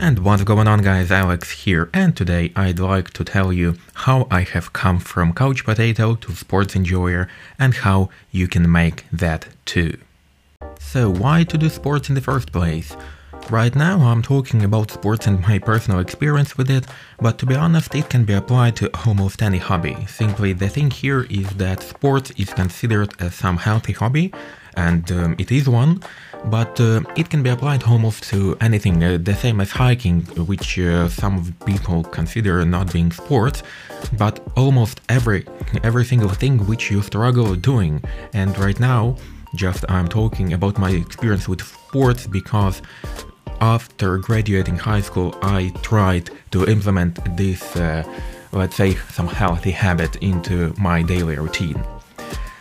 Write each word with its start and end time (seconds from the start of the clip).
And 0.00 0.20
what's 0.20 0.44
going 0.44 0.68
on 0.68 0.82
guys, 0.82 1.10
Alex 1.10 1.50
here, 1.50 1.90
and 1.92 2.16
today 2.16 2.52
I'd 2.54 2.78
like 2.78 3.10
to 3.14 3.24
tell 3.24 3.52
you 3.52 3.74
how 3.94 4.28
I 4.30 4.42
have 4.42 4.72
come 4.72 5.00
from 5.00 5.32
couch 5.32 5.64
potato 5.64 6.14
to 6.14 6.36
sports 6.36 6.76
enjoyer 6.76 7.26
and 7.58 7.74
how 7.74 8.08
you 8.30 8.46
can 8.46 8.70
make 8.70 9.06
that 9.12 9.48
too. 9.64 9.98
So 10.78 11.10
why 11.10 11.42
to 11.42 11.58
do 11.58 11.68
sports 11.68 12.08
in 12.08 12.14
the 12.14 12.20
first 12.20 12.52
place? 12.52 12.96
Right 13.50 13.74
now 13.74 13.98
I'm 14.02 14.22
talking 14.22 14.62
about 14.62 14.92
sports 14.92 15.26
and 15.26 15.40
my 15.40 15.58
personal 15.58 15.98
experience 15.98 16.56
with 16.56 16.70
it, 16.70 16.86
but 17.18 17.36
to 17.38 17.46
be 17.46 17.56
honest 17.56 17.92
it 17.96 18.08
can 18.08 18.24
be 18.24 18.34
applied 18.34 18.76
to 18.76 18.90
almost 19.04 19.42
any 19.42 19.58
hobby. 19.58 19.96
Simply 20.06 20.52
the 20.52 20.68
thing 20.68 20.92
here 20.92 21.26
is 21.28 21.48
that 21.56 21.82
sports 21.82 22.30
is 22.36 22.54
considered 22.54 23.14
as 23.18 23.34
some 23.34 23.56
healthy 23.56 23.94
hobby, 23.94 24.32
and 24.76 25.10
um, 25.10 25.34
it 25.38 25.50
is 25.50 25.68
one, 25.68 26.04
but 26.46 26.80
uh, 26.80 27.00
it 27.16 27.30
can 27.30 27.42
be 27.42 27.50
applied 27.50 27.82
almost 27.84 28.24
to 28.24 28.56
anything, 28.60 29.02
uh, 29.02 29.18
the 29.20 29.34
same 29.34 29.60
as 29.60 29.70
hiking, 29.70 30.22
which 30.46 30.78
uh, 30.78 31.08
some 31.08 31.54
people 31.66 32.04
consider 32.04 32.64
not 32.64 32.92
being 32.92 33.10
sport, 33.10 33.62
but 34.16 34.40
almost 34.56 35.00
every 35.08 35.46
every 35.82 36.04
single 36.04 36.30
thing 36.30 36.58
which 36.66 36.90
you 36.90 37.02
struggle 37.02 37.54
doing. 37.54 38.02
And 38.32 38.56
right 38.58 38.78
now, 38.78 39.16
just 39.54 39.84
I'm 39.88 40.08
talking 40.08 40.52
about 40.52 40.78
my 40.78 40.90
experience 40.90 41.48
with 41.48 41.62
sports 41.62 42.26
because 42.26 42.82
after 43.60 44.18
graduating 44.18 44.76
high 44.76 45.00
school, 45.00 45.36
I 45.42 45.72
tried 45.82 46.30
to 46.52 46.66
implement 46.66 47.36
this, 47.36 47.76
uh, 47.76 48.04
let's 48.52 48.76
say, 48.76 48.94
some 49.10 49.26
healthy 49.26 49.72
habit 49.72 50.16
into 50.16 50.74
my 50.78 51.02
daily 51.02 51.36
routine. 51.36 51.82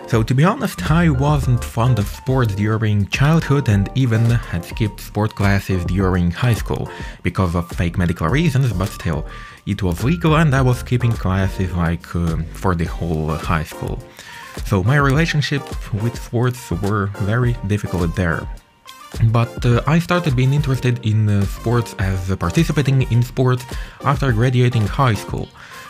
So 0.07 0.23
to 0.23 0.33
be 0.33 0.45
honest, 0.45 0.89
I 0.89 1.09
wasn't 1.09 1.61
fond 1.61 1.99
of 1.99 2.07
sports 2.07 2.55
during 2.55 3.07
childhood 3.07 3.67
and 3.67 3.89
even 3.93 4.23
had 4.25 4.63
skipped 4.63 5.01
sport 5.01 5.35
classes 5.35 5.83
during 5.83 6.31
high 6.31 6.53
school 6.53 6.89
because 7.23 7.55
of 7.55 7.69
fake 7.71 7.97
medical 7.97 8.29
reasons, 8.29 8.71
but 8.71 8.87
still, 8.87 9.27
it 9.65 9.83
was 9.83 10.05
legal 10.05 10.37
and 10.37 10.55
I 10.55 10.61
was 10.61 10.77
skipping 10.79 11.11
classes 11.11 11.73
like 11.73 12.15
uh, 12.15 12.37
for 12.53 12.73
the 12.73 12.85
whole 12.85 13.35
high 13.35 13.65
school. 13.65 13.99
So 14.65 14.81
my 14.81 14.95
relationship 14.95 15.61
with 15.93 16.15
sports 16.23 16.71
were 16.71 17.07
very 17.19 17.57
difficult 17.67 18.15
there. 18.15 18.47
But 19.25 19.65
uh, 19.65 19.81
I 19.87 19.99
started 19.99 20.37
being 20.37 20.53
interested 20.53 21.05
in 21.05 21.27
uh, 21.27 21.45
sports 21.45 21.95
as 21.99 22.33
participating 22.37 23.01
in 23.11 23.23
sports 23.23 23.65
after 24.05 24.31
graduating 24.31 24.87
high 24.87 25.15
school. 25.15 25.49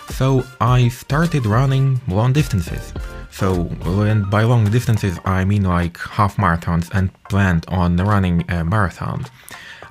So 0.09 0.43
I 0.59 0.87
started 0.87 1.45
running 1.45 2.01
long 2.07 2.33
distances. 2.33 2.93
So, 3.37 3.69
and 3.83 4.27
by 4.31 4.41
long 4.45 4.65
distances, 4.71 5.19
I 5.23 5.45
mean 5.45 5.61
like 5.61 5.99
half 5.99 6.37
marathons 6.37 6.89
and 6.91 7.11
planned 7.29 7.65
on 7.67 7.95
running 7.97 8.43
a 8.49 8.65
marathon. 8.65 9.27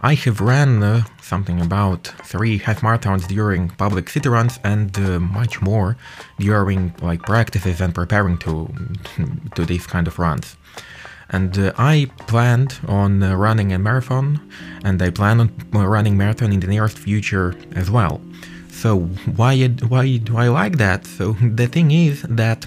I 0.02 0.14
have 0.14 0.41
ran 0.41 0.83
uh, 0.83 1.05
something 1.22 1.61
about 1.61 2.08
three 2.24 2.58
half 2.58 2.80
marathons 2.80 3.28
during 3.28 3.69
public 3.69 4.11
city 4.11 4.28
runs 4.28 4.58
and 4.64 4.98
uh, 4.98 5.20
much 5.20 5.62
more 5.62 5.97
during 6.41 6.92
like 7.00 7.22
practices 7.22 7.80
and 7.80 7.94
preparing 7.94 8.36
to 8.39 8.69
to 9.55 9.64
these 9.64 9.86
kind 9.86 10.08
of 10.08 10.19
runs. 10.19 10.56
And 11.30 11.56
uh, 11.56 11.72
I 11.78 12.11
planned 12.27 12.80
on 12.89 13.22
uh, 13.22 13.36
running 13.36 13.72
a 13.72 13.78
marathon, 13.78 14.41
and 14.84 15.00
I 15.00 15.11
plan 15.11 15.39
on 15.39 15.50
running 15.72 16.17
marathon 16.17 16.52
in 16.52 16.58
the 16.58 16.67
nearest 16.67 16.98
future 16.98 17.55
as 17.77 17.92
well. 17.92 18.20
So 18.70 19.02
why 19.36 19.69
why 19.89 20.17
do 20.17 20.36
I 20.36 20.48
like 20.48 20.78
that? 20.78 21.06
So 21.06 21.33
the 21.61 21.69
thing 21.69 21.92
is 21.92 22.22
that 22.22 22.67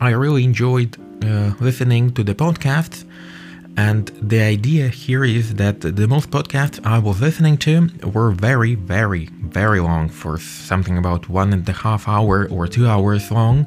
I 0.00 0.10
really 0.10 0.44
enjoyed 0.44 0.96
uh, 1.24 1.54
listening 1.60 2.12
to 2.14 2.22
the 2.22 2.34
podcasts. 2.34 3.04
And 3.78 4.06
the 4.22 4.40
idea 4.40 4.88
here 4.88 5.22
is 5.22 5.56
that 5.56 5.80
the 5.82 6.08
most 6.08 6.30
podcasts 6.30 6.84
I 6.86 6.98
was 6.98 7.20
listening 7.20 7.58
to 7.58 7.90
were 8.14 8.30
very, 8.30 8.74
very, 8.74 9.26
very 9.26 9.80
long 9.80 10.08
for 10.08 10.38
something 10.38 10.96
about 10.96 11.28
one 11.28 11.52
and 11.52 11.68
a 11.68 11.72
half 11.72 12.08
hour 12.08 12.48
or 12.50 12.66
two 12.66 12.86
hours 12.86 13.30
long. 13.30 13.66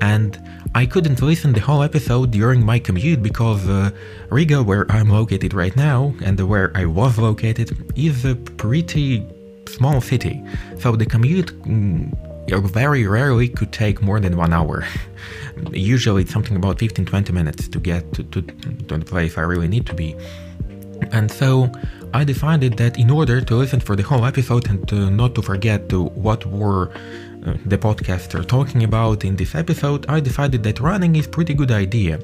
And 0.00 0.40
I 0.74 0.86
couldn't 0.86 1.20
listen 1.20 1.52
the 1.52 1.60
whole 1.60 1.82
episode 1.82 2.30
during 2.30 2.64
my 2.64 2.78
commute 2.78 3.24
because 3.24 3.68
uh, 3.68 3.90
Riga, 4.30 4.62
where 4.62 4.86
I'm 4.90 5.08
located 5.08 5.52
right 5.52 5.74
now, 5.74 6.14
and 6.22 6.38
where 6.48 6.70
I 6.76 6.84
was 6.84 7.18
located, 7.18 7.92
is 7.96 8.24
a 8.24 8.36
pretty 8.36 9.26
small 9.66 10.00
city. 10.00 10.42
So 10.78 10.94
the 10.94 11.06
commute 11.06 11.60
mm, 11.64 12.14
very 12.58 13.06
rarely 13.06 13.48
could 13.48 13.72
take 13.72 14.02
more 14.02 14.18
than 14.20 14.36
one 14.36 14.52
hour. 14.52 14.84
Usually 15.72 16.22
it's 16.22 16.32
something 16.32 16.56
about 16.56 16.78
15-20 16.78 17.32
minutes 17.32 17.68
to 17.68 17.78
get 17.78 18.12
to, 18.14 18.24
to, 18.24 18.42
to 18.42 18.98
the 18.98 19.04
place 19.04 19.38
I 19.38 19.42
really 19.42 19.68
need 19.68 19.86
to 19.86 19.94
be. 19.94 20.16
And 21.12 21.30
so 21.30 21.70
I 22.12 22.24
decided 22.24 22.76
that 22.78 22.98
in 22.98 23.10
order 23.10 23.40
to 23.40 23.54
listen 23.54 23.80
for 23.80 23.96
the 23.96 24.02
whole 24.02 24.24
episode 24.24 24.68
and 24.68 24.92
uh, 24.92 25.10
not 25.10 25.34
to 25.36 25.42
forget 25.42 25.92
what 25.92 26.44
were 26.46 26.90
uh, 27.46 27.54
the 27.64 27.78
podcaster 27.78 28.46
talking 28.46 28.84
about 28.84 29.24
in 29.24 29.36
this 29.36 29.54
episode, 29.54 30.04
I 30.08 30.20
decided 30.20 30.62
that 30.64 30.80
running 30.80 31.16
is 31.16 31.26
pretty 31.26 31.54
good 31.54 31.70
idea. 31.70 32.20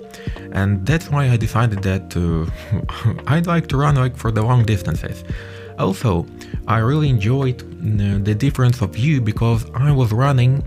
And 0.53 0.84
that's 0.86 1.10
why 1.10 1.31
I 1.31 1.36
decided 1.36 1.82
that 1.84 2.16
uh, 2.16 3.22
I'd 3.26 3.47
like 3.47 3.69
to 3.69 3.76
run 3.76 3.97
like 3.97 4.16
for 4.16 4.31
the 4.31 4.42
long 4.42 4.65
distances. 4.65 5.25
Also, 5.78 6.26
I 6.66 6.78
really 6.78 7.09
enjoyed 7.09 7.62
uh, 7.62 8.19
the 8.22 8.34
difference 8.34 8.81
of 8.81 8.91
view 8.91 9.20
because 9.20 9.66
I 9.75 9.92
was 9.92 10.12
running 10.12 10.62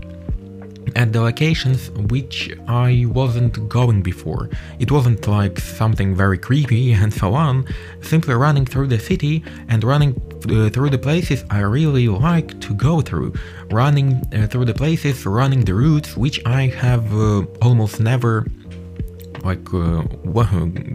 at 0.96 1.12
the 1.12 1.20
locations 1.20 1.90
which 1.90 2.50
I 2.66 3.04
wasn't 3.06 3.68
going 3.68 4.02
before. 4.02 4.48
It 4.78 4.90
wasn't 4.90 5.26
like 5.26 5.58
something 5.58 6.14
very 6.14 6.38
creepy 6.38 6.92
and 7.02 7.12
so 7.12 7.34
on, 7.34 7.66
simply 8.02 8.34
running 8.34 8.66
through 8.66 8.88
the 8.88 8.98
city 8.98 9.44
and 9.68 9.82
running 9.84 10.20
uh, 10.50 10.70
through 10.70 10.90
the 10.90 10.98
places 10.98 11.44
I 11.50 11.60
really 11.60 12.08
like 12.08 12.60
to 12.60 12.74
go 12.74 13.00
through. 13.00 13.34
Running 13.70 14.22
uh, 14.34 14.46
through 14.46 14.64
the 14.64 14.74
places, 14.74 15.26
running 15.26 15.64
the 15.64 15.74
routes 15.74 16.16
which 16.16 16.40
I 16.46 16.66
have 16.66 17.12
uh, 17.14 17.44
almost 17.62 18.00
never 18.00 18.46
like 19.44 19.72
uh, 19.72 20.02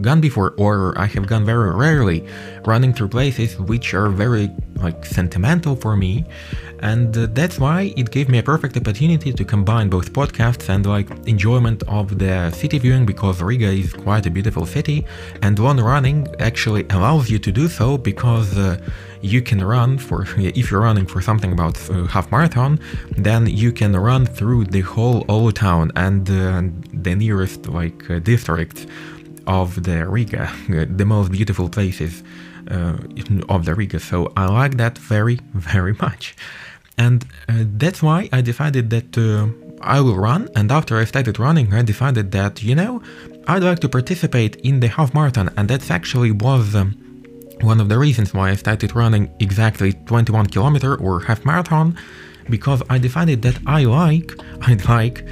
gone 0.00 0.20
before 0.20 0.54
or 0.58 0.94
I 0.98 1.06
have 1.06 1.26
gone 1.26 1.44
very 1.44 1.70
rarely 1.74 2.26
running 2.64 2.92
through 2.92 3.08
places 3.08 3.58
which 3.58 3.94
are 3.94 4.08
very 4.08 4.50
like 4.76 5.04
sentimental 5.04 5.76
for 5.76 5.96
me. 5.96 6.24
And 6.80 7.16
uh, 7.16 7.26
that's 7.32 7.58
why 7.58 7.94
it 7.96 8.10
gave 8.10 8.28
me 8.28 8.38
a 8.38 8.42
perfect 8.42 8.76
opportunity 8.76 9.32
to 9.32 9.44
combine 9.44 9.88
both 9.88 10.12
podcasts 10.12 10.68
and 10.68 10.84
like 10.84 11.08
enjoyment 11.26 11.82
of 11.88 12.18
the 12.18 12.50
city 12.50 12.78
viewing 12.78 13.06
because 13.06 13.40
Riga 13.40 13.68
is 13.68 13.92
quite 13.92 14.26
a 14.26 14.30
beautiful 14.30 14.66
city. 14.66 15.06
And 15.42 15.58
one 15.58 15.78
running 15.78 16.26
actually 16.38 16.86
allows 16.90 17.30
you 17.30 17.38
to 17.38 17.50
do 17.50 17.68
so 17.68 17.96
because 17.96 18.56
uh, 18.58 18.78
you 19.22 19.42
can 19.42 19.62
run 19.64 19.98
for 19.98 20.26
if 20.38 20.70
you're 20.70 20.80
running 20.80 21.06
for 21.06 21.20
something 21.20 21.52
about 21.52 21.76
uh, 21.90 22.04
half 22.06 22.30
marathon 22.30 22.78
then 23.16 23.46
you 23.46 23.72
can 23.72 23.92
run 23.94 24.26
through 24.26 24.64
the 24.64 24.82
whole 24.82 25.24
old 25.28 25.54
town 25.56 25.90
and 25.96 26.30
uh, 26.30 26.62
the 26.92 27.14
nearest 27.14 27.66
like 27.66 28.10
uh, 28.10 28.18
district 28.18 28.86
of 29.46 29.82
the 29.84 30.06
Riga 30.06 30.50
the 30.68 31.04
most 31.04 31.30
beautiful 31.30 31.68
places 31.68 32.22
uh, 32.70 32.96
of 33.48 33.64
the 33.64 33.74
Riga. 33.74 34.00
So 34.00 34.32
I 34.36 34.46
like 34.46 34.76
that 34.76 34.98
very 34.98 35.38
very 35.54 35.94
much. 35.94 36.34
And 36.98 37.24
uh, 37.48 37.64
that's 37.82 38.02
why 38.02 38.28
I 38.32 38.40
decided 38.40 38.90
that 38.90 39.18
uh, 39.18 39.48
I 39.82 40.00
will 40.00 40.16
run. 40.16 40.48
And 40.56 40.72
after 40.72 40.96
I 40.96 41.04
started 41.04 41.38
running 41.38 41.72
I 41.74 41.82
decided 41.82 42.32
that 42.32 42.62
you 42.62 42.74
know 42.74 43.02
I'd 43.46 43.62
like 43.62 43.80
to 43.80 43.88
participate 43.88 44.56
in 44.56 44.80
the 44.80 44.88
half 44.88 45.14
marathon. 45.14 45.52
And 45.56 45.68
that's 45.68 45.90
actually 45.90 46.32
was 46.32 46.74
um, 46.74 47.05
one 47.60 47.80
of 47.80 47.88
the 47.88 47.98
reasons 47.98 48.34
why 48.34 48.50
I 48.50 48.54
started 48.54 48.94
running 48.94 49.32
exactly 49.40 49.92
21 49.92 50.46
kilometer 50.46 50.96
or 50.96 51.20
half 51.20 51.44
marathon 51.44 51.98
because 52.48 52.82
I 52.88 52.98
decided 52.98 53.42
that 53.42 53.58
I 53.66 53.84
like 53.84 54.32
I'd 54.62 54.88
like 54.88 55.26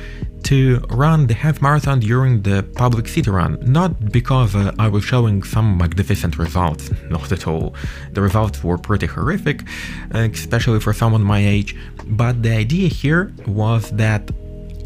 to 0.44 0.78
run 0.90 1.26
the 1.26 1.34
half 1.34 1.62
marathon 1.62 2.00
during 2.00 2.42
the 2.42 2.62
public 2.76 3.08
city 3.08 3.30
run, 3.30 3.58
not 3.62 4.12
because 4.12 4.54
uh, 4.54 4.72
I 4.78 4.88
was 4.88 5.02
showing 5.02 5.42
some 5.42 5.78
magnificent 5.78 6.38
results, 6.38 6.90
not 7.10 7.32
at 7.32 7.46
all. 7.46 7.74
The 8.12 8.20
results 8.20 8.62
were 8.62 8.78
pretty 8.78 9.06
horrific, 9.06 9.62
especially 10.10 10.80
for 10.80 10.92
someone 10.92 11.22
my 11.22 11.38
age, 11.38 11.74
but 12.06 12.42
the 12.42 12.52
idea 12.54 12.88
here 12.88 13.32
was 13.46 13.90
that 13.92 14.30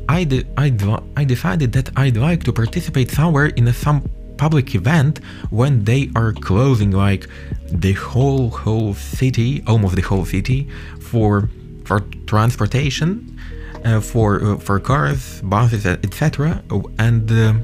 I, 0.08 0.24
de- 0.24 0.46
I, 0.56 0.70
de- 0.70 1.02
I 1.16 1.24
decided 1.24 1.72
that 1.72 1.90
I'd 1.96 2.16
like 2.16 2.44
to 2.44 2.52
participate 2.52 3.10
somewhere 3.10 3.46
in 3.46 3.66
a, 3.68 3.72
some 3.72 4.08
public 4.38 4.74
event 4.74 5.18
when 5.50 5.84
they 5.84 6.10
are 6.14 6.32
closing 6.32 6.92
like 6.92 7.28
the 7.70 7.92
whole 7.92 8.50
whole 8.50 8.94
city, 8.94 9.62
almost 9.66 9.96
the 9.96 10.02
whole 10.02 10.24
city, 10.24 10.68
for 11.00 11.50
for 11.84 12.00
transportation 12.26 13.38
uh, 13.84 14.00
for 14.00 14.42
uh, 14.42 14.56
for 14.56 14.80
cars, 14.80 15.40
buses, 15.42 15.86
etc. 15.86 16.62
And 16.98 17.30
uh, 17.30 17.54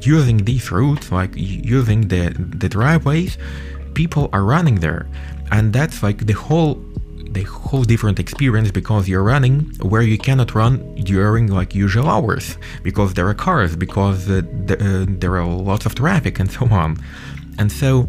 using 0.00 0.38
these 0.38 0.70
routes, 0.70 1.12
like 1.12 1.32
using 1.34 2.08
the 2.08 2.34
the 2.36 2.68
driveways, 2.68 3.38
people 3.94 4.28
are 4.32 4.44
running 4.44 4.76
there, 4.76 5.06
and 5.50 5.72
that's 5.72 6.02
like 6.02 6.26
the 6.26 6.34
whole 6.34 6.74
the 7.36 7.44
whole 7.44 7.84
different 7.84 8.18
experience 8.18 8.70
because 8.70 9.02
you're 9.10 9.26
running 9.34 9.56
where 9.92 10.06
you 10.12 10.18
cannot 10.26 10.54
run 10.60 10.72
during 11.12 11.46
like 11.58 11.70
usual 11.74 12.08
hours 12.14 12.44
because 12.88 13.10
there 13.14 13.28
are 13.28 13.38
cars 13.48 13.76
because 13.76 14.18
uh, 14.30 14.40
the, 14.68 14.76
uh, 14.80 15.04
there 15.22 15.34
are 15.38 15.46
lots 15.70 15.84
of 15.88 15.92
traffic 15.94 16.34
and 16.40 16.50
so 16.50 16.64
on. 16.82 16.90
And 17.58 17.70
so 17.70 18.08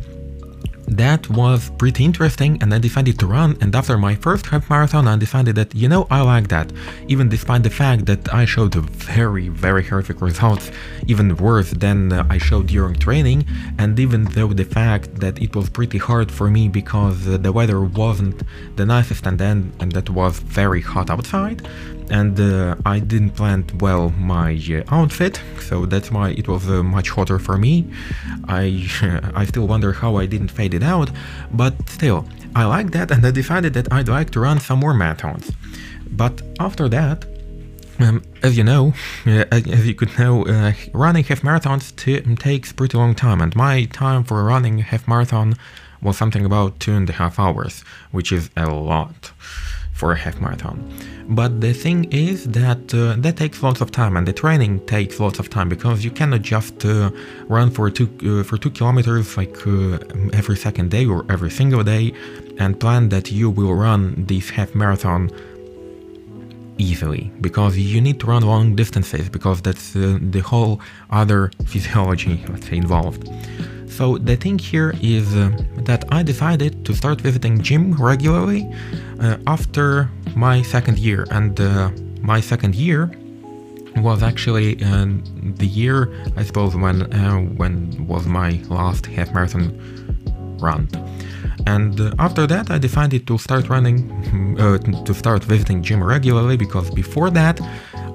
that 0.87 1.29
was 1.29 1.69
pretty 1.77 2.05
interesting 2.05 2.57
and 2.61 2.73
I 2.73 2.79
decided 2.79 3.19
to 3.19 3.27
run 3.27 3.57
and 3.61 3.75
after 3.75 3.97
my 3.97 4.15
first 4.15 4.45
half 4.45 4.69
marathon 4.69 5.07
I 5.07 5.17
decided 5.17 5.55
that 5.55 5.75
you 5.75 5.89
know 5.89 6.07
I 6.09 6.21
like 6.21 6.47
that. 6.47 6.71
Even 7.07 7.27
despite 7.29 7.63
the 7.63 7.69
fact 7.69 8.05
that 8.05 8.33
I 8.33 8.45
showed 8.45 8.75
very 8.75 9.49
very 9.49 9.83
horrific 9.83 10.21
results 10.21 10.71
even 11.05 11.35
worse 11.37 11.71
than 11.71 12.13
uh, 12.13 12.25
I 12.29 12.37
showed 12.37 12.67
during 12.67 12.95
training 12.95 13.45
and 13.77 13.99
even 13.99 14.25
though 14.25 14.53
the 14.53 14.63
fact 14.63 15.15
that 15.15 15.41
it 15.41 15.55
was 15.55 15.69
pretty 15.69 15.97
hard 15.97 16.31
for 16.31 16.49
me 16.49 16.69
because 16.69 17.27
uh, 17.27 17.37
the 17.37 17.51
weather 17.51 17.81
wasn't 17.81 18.43
the 18.77 18.85
nicest 18.85 19.25
and 19.27 19.37
then 19.37 19.73
and 19.79 19.91
that 19.91 20.09
was 20.09 20.39
very 20.39 20.81
hot 20.81 21.09
outside 21.09 21.67
and 22.09 22.39
uh, 22.39 22.75
I 22.85 22.99
didn't 22.99 23.31
plan 23.31 23.65
well 23.79 24.09
my 24.11 24.59
uh, 24.69 24.95
outfit, 24.95 25.41
so 25.59 25.85
that's 25.85 26.11
why 26.11 26.29
it 26.31 26.47
was 26.47 26.67
uh, 26.69 26.83
much 26.83 27.09
hotter 27.09 27.39
for 27.39 27.57
me. 27.57 27.85
I 28.47 28.87
I 29.35 29.45
still 29.45 29.67
wonder 29.67 29.93
how 29.93 30.17
I 30.17 30.25
didn't 30.25 30.49
fade 30.49 30.73
it 30.73 30.83
out, 30.83 31.09
but 31.51 31.73
still, 31.89 32.25
I 32.55 32.65
like 32.65 32.91
that 32.91 33.11
and 33.11 33.25
I 33.25 33.31
decided 33.31 33.73
that 33.73 33.91
I'd 33.91 34.09
like 34.09 34.29
to 34.31 34.39
run 34.39 34.59
some 34.59 34.79
more 34.79 34.93
marathons. 34.93 35.53
But 36.09 36.41
after 36.59 36.89
that, 36.89 37.25
um, 37.99 38.23
as 38.43 38.57
you 38.57 38.63
know, 38.63 38.93
uh, 39.25 39.45
as 39.51 39.87
you 39.87 39.95
could 39.95 40.17
know, 40.17 40.45
uh, 40.45 40.73
running 40.93 41.23
half 41.23 41.41
marathons 41.41 41.95
takes 42.39 42.71
pretty 42.71 42.97
long 42.97 43.15
time, 43.15 43.41
and 43.41 43.55
my 43.55 43.85
time 43.85 44.23
for 44.23 44.43
running 44.43 44.79
half 44.79 45.07
marathon 45.07 45.55
was 46.01 46.17
something 46.17 46.45
about 46.45 46.79
two 46.79 46.93
and 46.93 47.09
a 47.09 47.13
half 47.13 47.39
hours, 47.39 47.83
which 48.11 48.31
is 48.31 48.49
a 48.55 48.69
lot 48.69 49.31
for 49.97 50.11
a 50.11 50.15
half 50.15 50.39
marathon. 50.39 50.77
But 51.39 51.59
the 51.59 51.73
thing 51.73 51.99
is 52.27 52.45
that 52.59 52.83
uh, 52.93 53.15
that 53.23 53.35
takes 53.43 53.57
lots 53.67 53.81
of 53.81 53.89
time, 53.91 54.13
and 54.17 54.25
the 54.27 54.37
training 54.43 54.73
takes 54.85 55.19
lots 55.19 55.39
of 55.39 55.49
time 55.49 55.67
because 55.75 55.97
you 56.05 56.11
cannot 56.19 56.41
just 56.41 56.85
uh, 56.85 57.09
run 57.55 57.67
for 57.75 57.89
two 57.97 58.07
uh, 58.29 58.43
for 58.47 58.57
two 58.63 58.71
kilometers 58.77 59.35
like 59.41 59.57
uh, 59.67 59.97
every 60.39 60.57
second 60.67 60.87
day 60.97 61.05
or 61.13 61.25
every 61.29 61.51
single 61.59 61.83
day, 61.83 62.05
and 62.61 62.79
plan 62.79 63.09
that 63.09 63.25
you 63.31 63.49
will 63.49 63.75
run 63.87 64.01
this 64.31 64.49
half 64.49 64.73
marathon 64.75 65.29
easily 66.79 67.31
because 67.41 67.75
you 67.75 67.99
need 67.99 68.19
to 68.19 68.27
run 68.27 68.43
long 68.43 68.75
distances 68.75 69.29
because 69.29 69.63
that's 69.63 69.93
the 69.93 70.43
whole 70.45 70.79
other 71.09 71.51
physiology 71.65 72.45
let's 72.49 72.67
say 72.69 72.77
involved 72.77 73.27
so 73.87 74.17
the 74.17 74.35
thing 74.35 74.59
here 74.59 74.93
is 75.01 75.35
uh, 75.35 75.49
that 75.85 76.05
I 76.11 76.23
decided 76.23 76.85
to 76.85 76.93
start 76.93 77.21
visiting 77.21 77.61
gym 77.61 77.93
regularly 77.93 78.69
uh, 79.19 79.37
after 79.47 80.09
my 80.35 80.61
second 80.61 80.99
year, 80.99 81.25
and 81.31 81.59
uh, 81.59 81.89
my 82.21 82.39
second 82.39 82.75
year 82.75 83.11
was 83.97 84.21
actually 84.21 84.83
uh, 84.83 85.07
the 85.55 85.65
year 85.65 86.13
I 86.35 86.43
suppose 86.43 86.75
when 86.75 87.11
uh, 87.13 87.37
when 87.59 88.05
was 88.07 88.27
my 88.27 88.61
last 88.69 89.05
half 89.07 89.33
marathon 89.33 89.67
run. 90.59 90.89
And 91.65 91.99
uh, 91.99 92.13
after 92.19 92.47
that, 92.47 92.69
I 92.71 92.77
decided 92.77 93.27
to 93.27 93.37
start 93.37 93.67
running, 93.67 93.97
to 95.05 95.13
start 95.13 95.43
visiting 95.43 95.83
gym 95.83 96.03
regularly 96.03 96.55
because 96.55 96.89
before 96.91 97.29
that, 97.31 97.59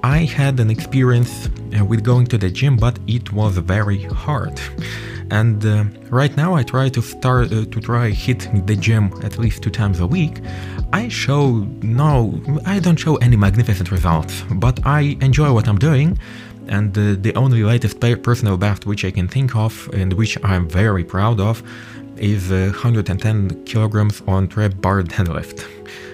I 0.05 0.19
had 0.19 0.59
an 0.59 0.71
experience 0.71 1.49
with 1.89 2.03
going 2.03 2.27
to 2.29 2.39
the 2.39 2.51
gym, 2.51 2.77
but 2.77 2.99
it 3.07 3.33
was 3.33 3.59
very 3.59 4.03
hard 4.05 4.61
and 5.33 5.65
uh, 5.65 5.85
right 6.11 6.37
now 6.37 6.55
I 6.55 6.63
try 6.63 6.91
to 6.91 7.01
start 7.01 7.47
uh, 7.53 7.65
to 7.65 7.81
try 7.81 8.11
hit 8.11 8.41
the 8.67 8.77
gym 8.77 9.05
at 9.23 9.39
least 9.39 9.63
two 9.63 9.71
times 9.71 9.99
a 10.01 10.07
week. 10.07 10.41
I 10.93 11.09
show 11.09 11.67
no, 11.81 12.39
I 12.67 12.79
don't 12.81 12.99
show 12.99 13.17
any 13.17 13.37
magnificent 13.37 13.91
results, 13.91 14.45
but 14.57 14.79
I 14.85 15.17
enjoy 15.23 15.51
what 15.55 15.69
I'm 15.69 15.79
doing. 15.79 16.19
And 16.69 16.97
uh, 16.97 17.17
the 17.19 17.33
only 17.35 17.65
latest 17.65 17.99
personal 18.23 18.59
best 18.59 18.85
which 18.85 19.07
I 19.07 19.11
can 19.11 19.27
think 19.27 19.57
of 19.57 19.89
and 19.95 20.13
which 20.13 20.37
I'm 20.45 20.69
very 20.69 21.03
proud 21.03 21.41
of 21.41 21.63
is 22.19 22.51
110 22.51 23.65
kilograms 23.65 24.23
on 24.27 24.49
trap 24.49 24.73
bar 24.83 25.03
deadlift. 25.03 25.59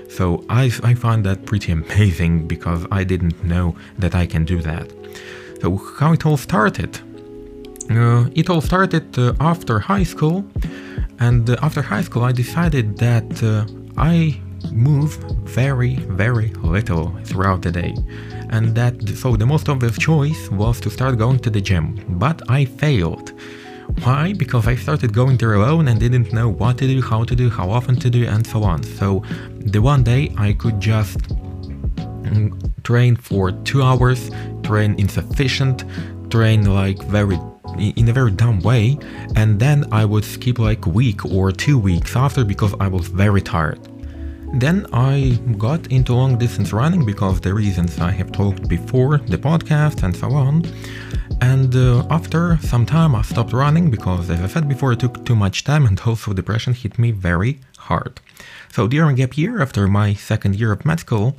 So 0.09 0.45
I, 0.49 0.71
I 0.85 0.95
find 0.95 1.27
that 1.27 1.45
pretty 1.45 1.73
amazing 1.73 2.47
because 2.47 2.87
I 2.93 3.03
didn't 3.03 3.43
know 3.45 3.77
that 3.99 4.15
I 4.15 4.27
can 4.27 4.45
do 4.45 4.63
that. 4.63 4.93
So 5.61 5.77
how 5.99 6.13
it 6.13 6.25
all 6.25 6.37
started? 6.37 7.01
Uh, 7.91 8.29
it 8.35 8.51
all 8.51 8.61
started 8.61 9.19
uh, 9.19 9.33
after 9.41 9.79
high 9.79 10.03
school, 10.03 10.45
and 11.21 11.49
uh, 11.49 11.57
after 11.63 11.81
high 11.81 12.03
school, 12.03 12.23
I 12.23 12.33
decided 12.33 12.99
that 12.99 13.43
uh, 13.43 13.65
I 13.97 14.39
move 14.73 15.15
very, 15.45 15.97
very 15.97 16.49
little 16.75 17.17
throughout 17.25 17.63
the 17.63 17.73
day, 17.73 17.95
and 18.51 18.75
that 18.75 18.95
so 19.17 19.37
the 19.37 19.47
most 19.47 19.69
obvious 19.69 19.97
choice 19.97 20.51
was 20.51 20.81
to 20.81 20.91
start 20.91 21.17
going 21.17 21.39
to 21.41 21.51
the 21.51 21.61
gym, 21.61 21.99
but 22.19 22.43
I 22.51 22.67
failed. 22.67 23.33
Why? 24.03 24.35
Because 24.35 24.67
I 24.67 24.77
started 24.77 25.15
going 25.15 25.39
there 25.39 25.55
alone 25.55 25.89
and 25.89 25.99
didn't 25.99 26.33
know 26.33 26.51
what 26.51 26.77
to 26.79 26.87
do, 26.87 27.01
how 27.01 27.25
to 27.25 27.35
do, 27.35 27.49
how 27.49 27.71
often 27.71 27.97
to 27.97 28.11
do, 28.11 28.27
and 28.27 28.47
so 28.47 28.63
on. 28.63 28.83
So 28.83 29.23
the 29.61 29.81
one 29.81 30.03
day 30.05 30.33
I 30.37 30.53
could 30.53 30.79
just 30.79 31.19
mm, 31.97 32.83
train 32.83 33.17
for 33.17 33.51
two 33.51 33.83
hours, 33.83 34.31
train 34.63 34.95
insufficient, 34.99 35.85
train 36.31 36.67
like 36.67 37.03
very 37.05 37.39
in 37.79 38.09
a 38.09 38.13
very 38.13 38.31
dumb 38.31 38.61
way, 38.61 38.99
and 39.37 39.59
then 39.59 39.85
I 39.93 40.05
would 40.05 40.25
skip 40.25 40.59
like 40.59 40.87
a 40.87 40.91
week 40.91 41.25
or 41.25 41.53
two 41.53 41.79
weeks 41.79 42.17
after 42.17 42.45
because 42.45 42.75
I 42.81 42.89
was 42.89 43.09
very 43.09 43.43
tired. 43.43 43.81
Then 44.55 44.87
I 44.93 45.39
got 45.59 45.87
into 45.89 46.15
long 46.15 46.39
distance 46.39 46.73
running 46.73 47.05
because 47.05 47.41
the 47.41 47.53
reasons 47.53 47.99
I 47.99 48.11
have 48.13 48.33
talked 48.33 48.67
before, 48.67 49.19
the 49.19 49.37
podcast 49.37 50.03
and 50.03 50.17
so 50.17 50.33
on. 50.33 50.65
And 51.41 51.75
uh, 51.77 52.07
after 52.11 52.59
some 52.63 52.87
time 52.87 53.15
I 53.15 53.23
stopped 53.23 53.53
running 53.53 53.91
because 53.91 54.31
as 54.31 54.41
I 54.41 54.47
said 54.47 54.69
before 54.69 54.93
it 54.93 55.01
took 55.01 55.25
too 55.25 55.37
much 55.37 55.65
time 55.65 55.87
and 55.87 56.01
also 56.01 56.33
depression 56.33 56.73
hit 56.73 56.99
me 56.99 57.11
very 57.11 57.61
hard. 57.77 58.21
So 58.73 58.89
during 58.89 59.17
gap 59.17 59.37
year 59.37 59.61
after 59.61 59.87
my 59.87 60.15
second 60.15 60.57
year 60.57 60.73
of 60.73 60.85
med 60.85 61.01
school, 61.01 61.37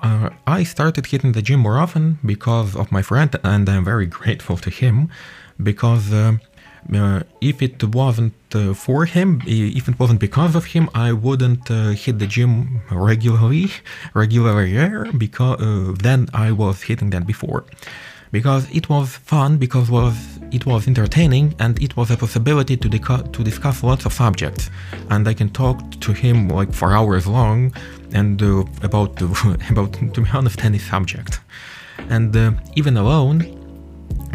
uh, 0.00 0.30
I 0.46 0.64
started 0.64 1.06
hitting 1.06 1.32
the 1.32 1.42
gym 1.42 1.60
more 1.60 1.78
often 1.78 2.18
because 2.24 2.74
of 2.74 2.90
my 2.90 3.02
friend 3.02 3.34
and 3.44 3.68
I'm 3.68 3.84
very 3.84 4.06
grateful 4.18 4.56
to 4.58 4.70
him 4.70 5.08
because 5.62 6.12
uh, 6.12 6.32
uh, 6.94 7.22
if 7.40 7.62
it 7.62 7.82
wasn't 7.84 8.34
uh, 8.54 8.74
for 8.74 9.04
him, 9.04 9.42
if 9.46 9.88
it 9.88 9.98
wasn't 9.98 10.20
because 10.20 10.56
of 10.56 10.64
him, 10.64 10.88
I 10.94 11.12
wouldn't 11.12 11.70
uh, 11.70 11.90
hit 11.90 12.18
the 12.18 12.26
gym 12.26 12.80
regularly, 12.90 13.70
regularly 14.14 15.10
because 15.16 15.60
uh, 15.60 15.94
then 15.98 16.28
I 16.34 16.52
was 16.52 16.82
hitting 16.82 17.10
that 17.10 17.26
before. 17.26 17.64
Because 18.32 18.70
it 18.70 18.88
was 18.88 19.16
fun, 19.16 19.58
because 19.58 19.90
was 19.90 20.14
it 20.52 20.64
was 20.64 20.86
entertaining, 20.86 21.54
and 21.58 21.80
it 21.82 21.96
was 21.96 22.12
a 22.12 22.16
possibility 22.16 22.76
to, 22.76 22.88
to 22.88 23.44
discuss 23.44 23.82
lots 23.82 24.06
of 24.06 24.12
subjects, 24.12 24.70
and 25.10 25.26
I 25.26 25.34
can 25.34 25.50
talk 25.50 26.00
to 26.00 26.12
him 26.12 26.48
like 26.48 26.72
for 26.72 26.92
hours 26.92 27.26
long, 27.26 27.74
and 28.12 28.40
uh, 28.40 28.64
about 28.82 29.20
about 29.70 29.92
to 30.14 30.20
be 30.22 30.30
honest 30.32 30.64
any 30.64 30.78
subject, 30.78 31.40
and 32.08 32.56
even 32.76 32.96
alone 32.96 33.59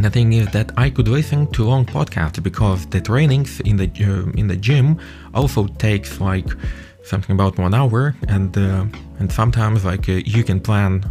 the 0.05 0.09
thing 0.09 0.33
is 0.33 0.47
that 0.51 0.71
I 0.77 0.89
could 0.89 1.07
listen 1.07 1.47
to 1.53 1.63
long 1.63 1.85
podcasts 1.85 2.41
because 2.41 2.85
the 2.87 3.01
trainings 3.01 3.59
in 3.61 3.77
the 3.77 3.89
uh, 4.01 4.39
in 4.39 4.47
the 4.47 4.55
gym 4.55 4.99
also 5.33 5.67
takes 5.67 6.19
like 6.19 6.47
something 7.03 7.33
about 7.33 7.57
one 7.57 7.73
hour, 7.73 8.15
and 8.27 8.55
uh, 8.57 8.85
and 9.19 9.31
sometimes 9.31 9.85
like 9.85 10.07
uh, 10.09 10.13
you 10.13 10.43
can 10.43 10.59
plan 10.59 11.03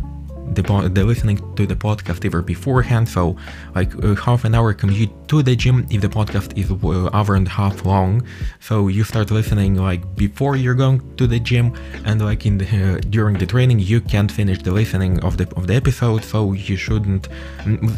the, 0.52 0.62
the 0.92 1.04
listening 1.04 1.38
to 1.56 1.66
the 1.66 1.74
podcast 1.74 2.24
either 2.24 2.42
beforehand, 2.42 3.08
so 3.08 3.36
like 3.74 3.94
a 4.02 4.14
half 4.14 4.44
an 4.44 4.54
hour 4.54 4.72
commute 4.72 5.10
to 5.28 5.42
the 5.42 5.56
gym 5.56 5.86
if 5.90 6.00
the 6.00 6.08
podcast 6.08 6.56
is 6.56 6.70
uh, 6.70 7.10
hour 7.12 7.34
and 7.34 7.46
a 7.46 7.50
half 7.50 7.84
long. 7.84 8.22
So 8.60 8.88
you 8.88 9.04
start 9.04 9.30
listening 9.30 9.76
like 9.76 10.02
before 10.16 10.56
you're 10.56 10.74
going 10.74 11.16
to 11.16 11.26
the 11.26 11.40
gym, 11.40 11.74
and 12.04 12.20
like 12.22 12.46
in 12.46 12.58
the 12.58 12.66
uh, 12.66 13.00
during 13.10 13.38
the 13.38 13.46
training 13.46 13.78
you 13.80 14.00
can't 14.00 14.30
finish 14.30 14.62
the 14.62 14.72
listening 14.72 15.22
of 15.24 15.36
the 15.36 15.48
of 15.56 15.66
the 15.66 15.74
episode, 15.74 16.24
so 16.24 16.52
you 16.52 16.76
shouldn't. 16.76 17.28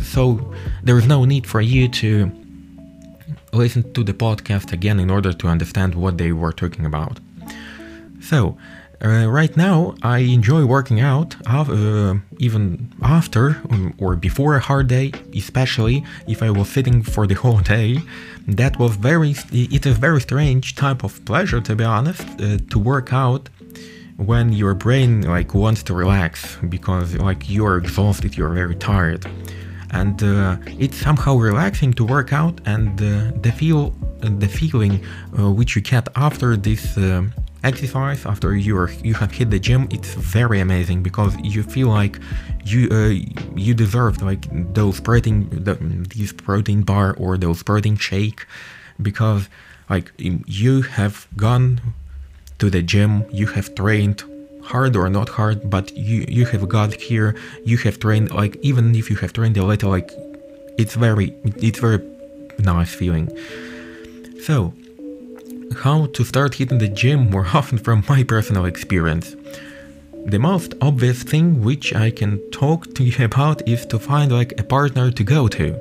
So 0.02 0.54
there 0.82 0.98
is 0.98 1.06
no 1.06 1.24
need 1.24 1.46
for 1.46 1.60
you 1.60 1.88
to 1.88 2.30
listen 3.52 3.92
to 3.94 4.04
the 4.04 4.12
podcast 4.12 4.72
again 4.72 5.00
in 5.00 5.10
order 5.10 5.32
to 5.32 5.48
understand 5.48 5.94
what 5.94 6.18
they 6.18 6.32
were 6.32 6.52
talking 6.52 6.84
about. 6.86 7.18
So 8.20 8.56
uh, 9.04 9.26
right 9.28 9.54
now, 9.56 9.94
I 10.02 10.18
enjoy 10.18 10.64
working 10.64 11.00
out 11.00 11.36
uh, 11.46 12.14
even 12.38 12.92
after 13.02 13.60
um, 13.70 13.94
or 13.98 14.16
before 14.16 14.56
a 14.56 14.60
hard 14.60 14.88
day, 14.88 15.12
especially 15.34 16.04
if 16.26 16.42
I 16.42 16.50
was 16.50 16.68
sitting 16.70 17.02
for 17.02 17.26
the 17.26 17.34
whole 17.34 17.58
day. 17.58 17.98
That 18.48 18.78
was 18.78 18.96
very, 18.96 19.34
it's 19.52 19.86
a 19.86 19.92
very 19.92 20.20
strange 20.20 20.76
type 20.76 21.04
of 21.04 21.24
pleasure, 21.24 21.60
to 21.60 21.76
be 21.76 21.84
honest, 21.84 22.22
uh, 22.40 22.58
to 22.70 22.78
work 22.78 23.12
out 23.12 23.50
when 24.16 24.52
your 24.52 24.72
brain 24.74 25.22
like 25.22 25.52
wants 25.52 25.82
to 25.82 25.94
relax 25.94 26.56
because 26.68 27.14
like 27.16 27.50
you're 27.50 27.76
exhausted, 27.76 28.36
you're 28.36 28.54
very 28.54 28.74
tired, 28.74 29.26
and 29.90 30.22
uh, 30.22 30.56
it's 30.78 30.96
somehow 30.96 31.36
relaxing 31.36 31.92
to 31.94 32.04
work 32.04 32.32
out, 32.32 32.60
and 32.64 33.00
uh, 33.02 33.30
the 33.42 33.52
feel, 33.52 33.90
the 34.20 34.48
feeling 34.48 35.04
uh, 35.38 35.50
which 35.50 35.76
you 35.76 35.82
get 35.82 36.08
after 36.16 36.56
this 36.56 36.96
exercise 37.70 38.20
after 38.32 38.48
you're 38.66 38.90
you 39.08 39.14
have 39.22 39.30
hit 39.38 39.48
the 39.50 39.58
gym 39.58 39.82
it's 39.96 40.14
very 40.38 40.58
amazing 40.60 40.98
because 41.08 41.32
you 41.54 41.62
feel 41.74 41.88
like 41.88 42.14
you 42.64 42.82
uh, 42.98 43.14
you 43.64 43.72
deserved 43.74 44.20
like 44.30 44.44
those 44.78 44.96
protein 45.00 45.38
the, 45.66 45.74
these 46.14 46.32
protein 46.32 46.80
bar 46.90 47.08
or 47.22 47.30
those 47.44 47.60
protein 47.62 47.96
shake 47.96 48.40
because 49.08 49.42
like 49.88 50.12
you 50.18 50.82
have 50.82 51.28
gone 51.36 51.80
to 52.58 52.70
the 52.70 52.82
gym, 52.82 53.24
you 53.30 53.46
have 53.48 53.74
trained 53.74 54.22
hard 54.64 54.96
or 54.96 55.08
not 55.08 55.28
hard, 55.28 55.70
but 55.70 55.96
you 55.96 56.24
you 56.28 56.44
have 56.46 56.68
got 56.68 56.94
here, 56.94 57.34
you 57.64 57.76
have 57.78 57.98
trained 58.00 58.30
like 58.30 58.56
even 58.62 58.94
if 58.94 59.10
you 59.10 59.16
have 59.16 59.32
trained 59.32 59.56
a 59.56 59.64
little, 59.64 59.90
like 59.90 60.10
it's 60.78 60.94
very 60.94 61.34
it's 61.44 61.78
very 61.78 62.00
nice 62.58 62.92
feeling. 62.94 63.28
So 64.42 64.72
how 65.74 66.06
to 66.06 66.24
start 66.24 66.54
hitting 66.54 66.78
the 66.78 66.88
gym 66.88 67.30
more 67.30 67.46
often 67.54 67.78
from 67.78 68.04
my 68.08 68.22
personal 68.22 68.64
experience. 68.64 69.36
The 70.26 70.38
most 70.38 70.74
obvious 70.80 71.22
thing 71.22 71.62
which 71.62 71.94
I 71.94 72.10
can 72.10 72.38
talk 72.50 72.94
to 72.94 73.04
you 73.04 73.24
about 73.24 73.66
is 73.68 73.86
to 73.86 73.98
find 73.98 74.32
like 74.32 74.58
a 74.58 74.64
partner 74.64 75.10
to 75.10 75.24
go 75.24 75.48
to, 75.48 75.80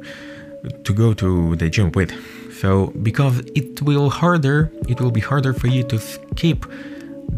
to 0.84 0.94
go 0.94 1.14
to 1.14 1.56
the 1.56 1.70
gym 1.70 1.92
with. 1.94 2.12
So 2.54 2.88
because 3.04 3.40
it 3.56 3.82
will 3.82 4.10
harder, 4.10 4.72
it 4.88 5.02
will 5.02 5.12
be 5.12 5.22
harder 5.22 5.54
for 5.54 5.68
you 5.68 5.84
to 5.84 6.00
skip 6.00 6.66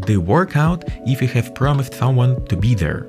the 0.06 0.18
workout 0.18 0.84
if 1.06 1.22
you 1.22 1.28
have 1.28 1.54
promised 1.54 1.94
someone 1.94 2.44
to 2.46 2.56
be 2.56 2.74
there. 2.74 3.06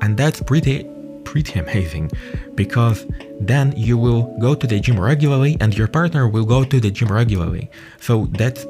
And 0.00 0.16
that's 0.16 0.42
pretty 0.42 0.84
pretty 1.24 1.60
amazing 1.60 2.10
because 2.56 3.06
then 3.40 3.72
you 3.76 3.96
will 3.96 4.22
go 4.40 4.52
to 4.54 4.66
the 4.66 4.80
gym 4.80 4.98
regularly 4.98 5.56
and 5.60 5.76
your 5.76 5.86
partner 5.86 6.28
will 6.28 6.44
go 6.44 6.64
to 6.64 6.80
the 6.80 6.90
gym 6.90 7.08
regularly. 7.08 7.70
So 8.00 8.26
that's 8.32 8.66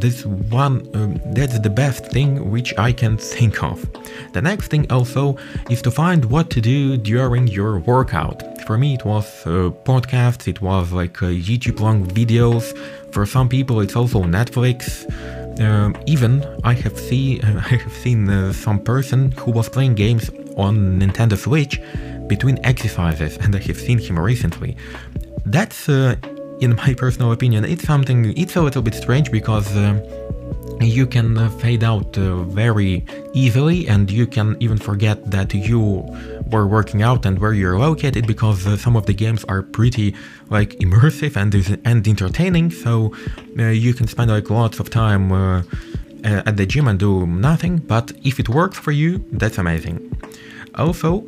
this 0.00 0.24
one 0.26 0.88
um, 0.94 1.20
that's 1.34 1.58
the 1.58 1.70
best 1.70 2.06
thing 2.06 2.50
which 2.50 2.76
I 2.78 2.92
can 2.92 3.16
think 3.16 3.62
of. 3.62 3.84
The 4.32 4.42
next 4.42 4.68
thing 4.68 4.90
also 4.90 5.36
is 5.70 5.82
to 5.82 5.90
find 5.90 6.24
what 6.26 6.50
to 6.50 6.60
do 6.60 6.96
during 6.96 7.48
your 7.48 7.78
workout. 7.78 8.42
For 8.66 8.76
me 8.76 8.94
it 8.94 9.04
was 9.04 9.26
uh, 9.46 9.70
podcasts, 9.84 10.48
it 10.48 10.60
was 10.60 10.92
like 10.92 11.22
uh, 11.22 11.26
YouTube 11.26 11.80
long 11.80 12.06
videos. 12.06 12.76
For 13.12 13.24
some 13.26 13.48
people 13.48 13.80
it's 13.80 13.96
also 13.96 14.22
Netflix. 14.22 14.80
Um, 15.60 15.96
even 16.06 16.44
I 16.64 16.74
have 16.74 16.98
seen 16.98 17.42
uh, 17.42 17.62
I 17.70 17.76
have 17.76 17.92
seen 18.04 18.28
uh, 18.28 18.52
some 18.52 18.78
person 18.78 19.32
who 19.32 19.50
was 19.50 19.68
playing 19.68 19.94
games 19.94 20.30
on 20.56 21.00
Nintendo 21.00 21.36
Switch 21.36 21.80
between 22.26 22.58
exercises 22.64 23.36
and 23.38 23.54
I 23.54 23.60
have 23.60 23.78
seen 23.78 23.98
him 23.98 24.18
recently. 24.18 24.76
That's 25.44 25.88
uh, 25.88 26.16
in 26.60 26.76
my 26.76 26.94
personal 26.98 27.32
opinion, 27.32 27.64
it's 27.64 27.84
something, 27.84 28.36
it's 28.36 28.56
a 28.56 28.62
little 28.62 28.82
bit 28.82 28.94
strange 28.94 29.30
because 29.30 29.74
uh, 29.76 30.00
you 30.80 31.06
can 31.06 31.38
uh, 31.38 31.48
fade 31.48 31.82
out 31.82 32.16
uh, 32.18 32.42
very 32.42 33.04
easily 33.32 33.88
and 33.88 34.10
you 34.10 34.26
can 34.26 34.56
even 34.60 34.78
forget 34.78 35.30
that 35.30 35.54
you 35.54 35.80
were 36.50 36.66
working 36.66 37.02
out 37.02 37.24
and 37.24 37.38
where 37.38 37.52
you're 37.52 37.78
located 37.78 38.26
because 38.26 38.66
uh, 38.66 38.76
some 38.76 38.96
of 38.96 39.06
the 39.06 39.14
games 39.14 39.44
are 39.44 39.62
pretty 39.62 40.14
like 40.50 40.70
immersive 40.80 41.36
and, 41.36 41.54
and 41.84 42.06
entertaining. 42.06 42.70
So 42.70 43.14
uh, 43.58 43.64
you 43.68 43.94
can 43.94 44.06
spend 44.06 44.30
like 44.30 44.50
lots 44.50 44.78
of 44.78 44.90
time 44.90 45.32
uh, 45.32 45.62
at 46.24 46.56
the 46.56 46.66
gym 46.66 46.88
and 46.88 46.98
do 46.98 47.26
nothing. 47.26 47.78
But 47.78 48.12
if 48.24 48.38
it 48.38 48.48
works 48.48 48.78
for 48.78 48.92
you 48.92 49.24
that's 49.32 49.58
amazing. 49.58 50.16
Also 50.74 51.24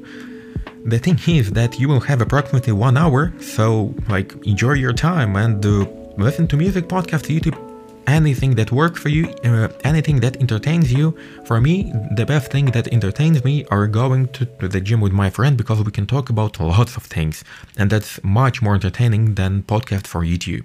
the 0.85 0.99
thing 0.99 1.19
is 1.27 1.53
that 1.53 1.79
you 1.79 1.89
will 1.89 2.01
have 2.01 2.21
approximately 2.21 2.73
one 2.73 2.97
hour, 2.97 3.33
so 3.41 3.95
like 4.09 4.35
enjoy 4.47 4.75
your 4.75 4.93
time 4.93 5.37
and 5.37 5.65
uh, 5.65 5.87
listen 6.17 6.47
to 6.49 6.57
music, 6.57 6.89
podcast, 6.89 7.25
YouTube, 7.35 7.59
anything 8.07 8.55
that 8.55 8.73
works 8.73 9.01
for 9.01 9.09
you, 9.09 9.29
uh, 9.45 9.69
anything 9.85 10.21
that 10.21 10.37
entertains 10.37 10.93
you. 10.93 11.17
For 11.45 11.61
me, 11.61 11.93
the 12.17 12.25
best 12.25 12.51
thing 12.51 12.67
that 12.67 12.89
entertains 12.89 13.45
me 13.45 13.65
are 13.67 13.87
going 13.87 14.29
to, 14.29 14.47
to, 14.47 14.69
the 14.69 14.81
gym 14.81 15.01
with 15.01 15.13
my 15.13 15.31
friend 15.31 15.57
because 15.57 15.83
we 15.83 15.91
can 15.91 16.07
talk 16.07 16.31
about 16.31 16.59
lots 16.61 16.97
of 16.97 17.05
things, 17.05 17.45
and 17.77 17.91
that's 17.91 18.23
much 18.23 18.63
more 18.63 18.75
entertaining 18.75 19.35
than 19.35 19.63
podcast 19.63 20.07
for 20.07 20.23
YouTube. 20.23 20.65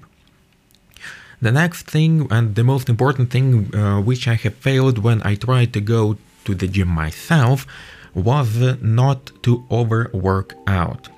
The 1.42 1.52
next 1.52 1.88
thing 1.88 2.28
and 2.32 2.56
the 2.56 2.64
most 2.64 2.88
important 2.88 3.30
thing 3.30 3.76
uh, 3.76 4.00
which 4.00 4.28
I 4.28 4.36
have 4.36 4.56
failed 4.56 5.00
when 5.00 5.22
I 5.24 5.36
tried 5.36 5.74
to 5.74 5.82
go 5.82 6.18
to 6.46 6.56
the 6.56 6.68
gym 6.68 6.88
myself 6.88 7.68
was 8.16 8.82
not 8.82 9.32
to 9.44 9.66
overwork 9.72 10.56
out. 10.68 11.10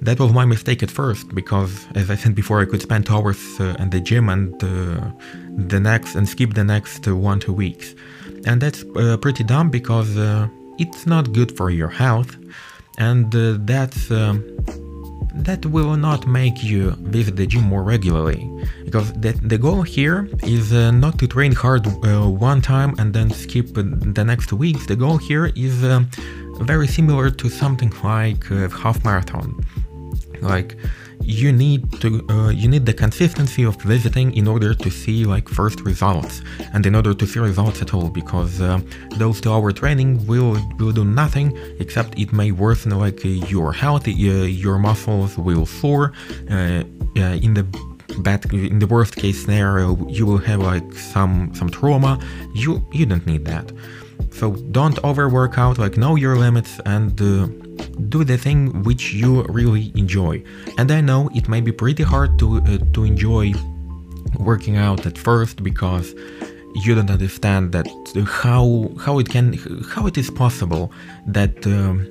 That 0.00 0.18
was 0.18 0.32
my 0.32 0.44
mistake 0.44 0.82
at 0.82 0.90
first 0.90 1.32
because, 1.34 1.86
as 1.94 2.10
I 2.10 2.16
said 2.16 2.34
before, 2.34 2.60
I 2.60 2.64
could 2.64 2.82
spend 2.82 3.08
hours 3.08 3.38
uh, 3.60 3.76
in 3.78 3.90
the 3.90 4.00
gym 4.00 4.28
and 4.28 4.52
uh, 4.64 5.12
the 5.56 5.78
next 5.78 6.16
and 6.16 6.28
skip 6.28 6.54
the 6.54 6.64
next 6.64 7.06
uh, 7.06 7.14
one 7.14 7.38
two 7.38 7.52
weeks, 7.52 7.94
and 8.44 8.60
that's 8.60 8.82
uh, 8.96 9.16
pretty 9.18 9.44
dumb 9.44 9.70
because 9.70 10.16
uh, 10.16 10.48
it's 10.78 11.06
not 11.06 11.32
good 11.32 11.56
for 11.56 11.70
your 11.70 11.88
health, 11.88 12.36
and 12.98 13.32
uh, 13.36 13.58
that's 13.60 14.10
um, 14.10 14.42
that 15.34 15.64
will 15.66 15.96
not 15.96 16.26
make 16.26 16.62
you 16.62 16.90
visit 17.00 17.36
the 17.36 17.46
gym 17.46 17.64
more 17.64 17.82
regularly. 17.82 18.48
Because 18.84 19.12
the, 19.14 19.32
the 19.32 19.58
goal 19.58 19.82
here 19.82 20.28
is 20.42 20.72
uh, 20.72 20.90
not 20.90 21.18
to 21.20 21.26
train 21.26 21.52
hard 21.52 21.86
uh, 21.86 22.28
one 22.28 22.60
time 22.60 22.94
and 22.98 23.12
then 23.14 23.30
skip 23.30 23.74
the 23.74 24.24
next 24.24 24.52
weeks 24.52 24.86
the 24.86 24.96
goal 24.96 25.16
here 25.16 25.46
is 25.56 25.82
uh, 25.82 26.04
very 26.60 26.86
similar 26.86 27.30
to 27.30 27.48
something 27.48 27.92
like 28.02 28.44
half 28.72 29.04
marathon. 29.04 29.64
Like 30.40 30.76
you 31.24 31.52
need 31.52 31.90
to 32.00 32.26
uh, 32.30 32.50
you 32.50 32.68
need 32.68 32.86
the 32.86 32.92
consistency 32.92 33.62
of 33.64 33.76
visiting 33.82 34.34
in 34.34 34.46
order 34.46 34.74
to 34.74 34.90
see 34.90 35.24
like 35.24 35.48
first 35.48 35.80
results 35.80 36.42
and 36.72 36.84
in 36.86 36.94
order 36.94 37.14
to 37.14 37.26
see 37.26 37.38
results 37.38 37.80
at 37.82 37.94
all 37.94 38.08
because 38.08 38.60
uh, 38.60 38.80
those 39.16 39.40
two 39.40 39.52
hour 39.52 39.72
training 39.72 40.24
will 40.26 40.56
will 40.78 40.92
do 40.92 41.04
nothing 41.04 41.56
except 41.78 42.18
it 42.18 42.32
may 42.32 42.50
worsen 42.50 42.90
like 42.98 43.24
uh, 43.24 43.28
your 43.28 43.72
health 43.72 44.06
uh, 44.08 44.10
your 44.10 44.78
muscles 44.78 45.36
will 45.38 45.66
sore 45.66 46.12
uh, 46.50 46.82
in 47.16 47.54
the 47.54 47.66
bad 48.18 48.44
in 48.52 48.78
the 48.78 48.86
worst 48.86 49.16
case 49.16 49.42
scenario 49.42 49.96
you 50.08 50.26
will 50.26 50.38
have 50.38 50.60
like 50.60 50.92
some 50.92 51.54
some 51.54 51.70
trauma. 51.70 52.18
You 52.54 52.84
you 52.92 53.06
don't 53.06 53.26
need 53.26 53.44
that. 53.46 53.72
So 54.30 54.52
don't 54.70 55.02
overwork 55.04 55.58
out 55.58 55.78
like 55.78 55.96
know 55.96 56.16
your 56.16 56.36
limits 56.36 56.80
and 56.86 57.20
uh, 57.20 57.48
do 58.08 58.24
the 58.24 58.36
thing 58.36 58.82
which 58.82 59.12
you 59.12 59.42
really 59.44 59.92
enjoy. 59.94 60.42
And 60.78 60.90
I 60.90 61.00
know 61.00 61.30
it 61.34 61.48
may 61.48 61.60
be 61.60 61.72
pretty 61.72 62.02
hard 62.02 62.38
to 62.40 62.58
uh, 62.58 62.78
to 62.94 63.04
enjoy 63.04 63.52
working 64.38 64.76
out 64.76 65.06
at 65.06 65.18
first 65.18 65.62
because 65.62 66.14
you 66.74 66.94
don't 66.94 67.10
understand 67.10 67.72
that 67.72 67.86
uh, 68.16 68.24
how 68.24 68.90
how 68.98 69.18
it 69.18 69.28
can 69.28 69.54
how 69.94 70.06
it 70.06 70.16
is 70.16 70.30
possible 70.30 70.92
that 71.26 71.66
um, 71.66 72.08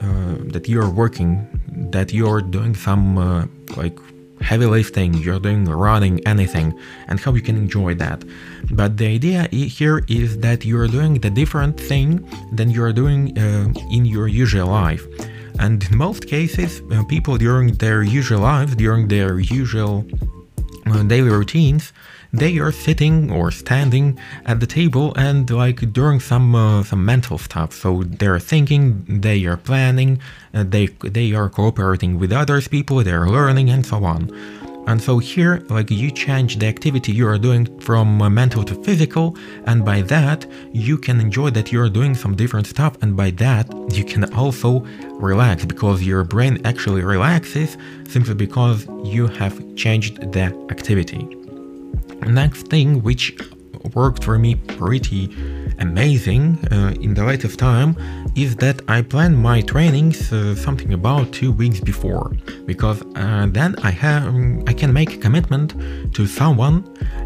uh, 0.00 0.36
that 0.52 0.68
you're 0.68 0.90
working 0.90 1.46
that 1.90 2.12
you're 2.12 2.42
doing 2.42 2.74
some 2.74 3.18
uh, 3.18 3.46
like 3.76 3.98
heavy 4.40 4.66
lifting, 4.66 5.14
you're 5.14 5.40
doing 5.40 5.64
running, 5.64 6.20
anything, 6.26 6.78
and 7.08 7.18
how 7.18 7.32
you 7.32 7.40
can 7.40 7.56
enjoy 7.56 7.94
that. 7.94 8.22
But 8.70 8.96
the 8.96 9.06
idea 9.06 9.48
here 9.50 10.04
is 10.08 10.38
that 10.38 10.64
you're 10.64 10.88
doing 10.88 11.14
the 11.14 11.30
different 11.30 11.78
thing 11.78 12.26
than 12.52 12.70
you're 12.70 12.92
doing 12.92 13.36
uh, 13.38 13.72
in 13.90 14.04
your 14.04 14.28
usual 14.28 14.68
life. 14.68 15.04
And 15.58 15.82
in 15.84 15.96
most 15.96 16.26
cases, 16.26 16.82
uh, 16.90 17.04
people 17.04 17.36
during 17.38 17.74
their 17.74 18.02
usual 18.02 18.40
lives, 18.40 18.74
during 18.74 19.08
their 19.08 19.38
usual 19.38 20.04
uh, 20.86 21.02
daily 21.04 21.30
routines, 21.30 21.92
they 22.32 22.58
are 22.58 22.72
sitting 22.72 23.30
or 23.30 23.52
standing 23.52 24.18
at 24.44 24.58
the 24.58 24.66
table 24.66 25.14
and 25.14 25.48
like 25.48 25.92
doing 25.92 26.18
some 26.18 26.54
uh, 26.56 26.82
some 26.82 27.04
mental 27.04 27.38
stuff. 27.38 27.72
So 27.72 28.02
they're 28.02 28.40
thinking, 28.40 29.04
they 29.20 29.44
are 29.44 29.56
planning, 29.56 30.20
uh, 30.52 30.64
they 30.66 30.86
they 30.86 31.32
are 31.32 31.48
cooperating 31.48 32.18
with 32.18 32.32
others 32.32 32.66
people, 32.66 33.04
they're 33.04 33.28
learning 33.28 33.70
and 33.70 33.86
so 33.86 34.04
on. 34.04 34.30
And 34.86 35.00
so 35.02 35.18
here, 35.18 35.64
like 35.68 35.90
you 35.90 36.10
change 36.10 36.58
the 36.58 36.66
activity 36.66 37.12
you 37.12 37.26
are 37.26 37.38
doing 37.38 37.64
from 37.80 38.20
uh, 38.20 38.28
mental 38.28 38.64
to 38.64 38.74
physical, 38.84 39.36
and 39.66 39.84
by 39.84 40.02
that 40.02 40.46
you 40.72 40.98
can 40.98 41.20
enjoy 41.20 41.50
that 41.50 41.72
you 41.72 41.80
are 41.80 41.88
doing 41.88 42.14
some 42.14 42.36
different 42.36 42.66
stuff, 42.66 42.96
and 43.02 43.16
by 43.16 43.30
that 43.32 43.66
you 43.92 44.04
can 44.04 44.32
also 44.34 44.80
relax 45.14 45.64
because 45.64 46.02
your 46.02 46.22
brain 46.24 46.60
actually 46.64 47.02
relaxes 47.02 47.76
simply 48.08 48.34
because 48.34 48.86
you 49.04 49.26
have 49.26 49.54
changed 49.76 50.32
the 50.32 50.44
activity. 50.70 51.26
Next 52.26 52.68
thing 52.68 53.02
which 53.02 53.36
worked 53.94 54.24
for 54.24 54.38
me 54.38 54.54
pretty 54.54 55.34
amazing 55.78 56.58
uh, 56.72 56.94
in 57.00 57.14
the 57.14 57.24
light 57.24 57.44
of 57.44 57.56
time 57.56 57.96
is 58.34 58.56
that 58.56 58.80
I 58.88 59.02
plan 59.02 59.36
my 59.36 59.60
trainings 59.60 60.32
uh, 60.32 60.54
something 60.54 60.92
about 60.92 61.32
two 61.32 61.52
weeks 61.52 61.80
before. 61.80 62.32
Because 62.66 63.02
uh, 63.16 63.46
then 63.50 63.76
I 63.82 63.90
have 63.90 64.34
I 64.66 64.72
can 64.72 64.92
make 64.92 65.14
a 65.14 65.18
commitment 65.18 65.74
to 66.14 66.26
someone 66.26 66.76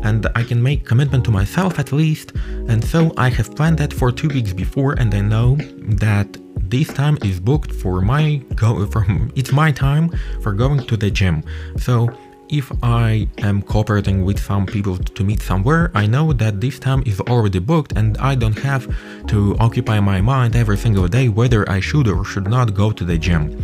and 0.03 0.27
I 0.35 0.43
can 0.43 0.63
make 0.63 0.85
commitment 0.85 1.25
to 1.27 1.31
myself 1.31 1.79
at 1.79 1.93
least 1.93 2.33
and 2.69 2.85
so 2.85 3.13
I 3.17 3.29
have 3.31 3.55
planned 3.55 3.79
that 3.79 3.93
for 3.93 4.11
two 4.13 4.29
weeks 4.29 4.53
before 4.53 4.93
and 4.95 5.15
I 5.15 5.21
know 5.21 5.57
that 6.05 6.37
this 6.71 6.89
time 6.89 7.17
is 7.25 7.41
booked 7.41 7.73
for 7.73 8.01
my 8.03 8.37
go 8.55 8.87
from 8.87 9.33
it's 9.35 9.53
my 9.53 9.71
time 9.73 10.11
for 10.43 10.53
going 10.53 10.81
to 10.87 10.97
the 10.97 11.11
gym. 11.11 11.43
So 11.79 12.11
if 12.51 12.73
I 12.83 13.29
am 13.39 13.63
cooperating 13.63 14.25
with 14.25 14.41
some 14.41 14.67
people 14.67 14.97
to 14.97 15.25
meet 15.25 15.43
somewhere, 15.43 15.91
I 15.95 16.07
know 16.07 16.33
that 16.33 16.61
this 16.61 16.79
time 16.79 17.03
is 17.07 17.21
already 17.21 17.59
booked 17.59 17.93
and 17.93 18.17
I 18.19 18.35
don't 18.35 18.59
have 18.59 18.87
to 19.29 19.57
occupy 19.59 20.01
my 20.01 20.21
mind 20.21 20.57
every 20.57 20.79
single 20.79 21.09
day 21.09 21.29
whether 21.29 21.69
I 21.69 21.81
should 21.81 22.09
or 22.09 22.25
should 22.25 22.49
not 22.49 22.75
go 22.75 22.91
to 22.93 23.05
the 23.05 23.19
gym. 23.19 23.63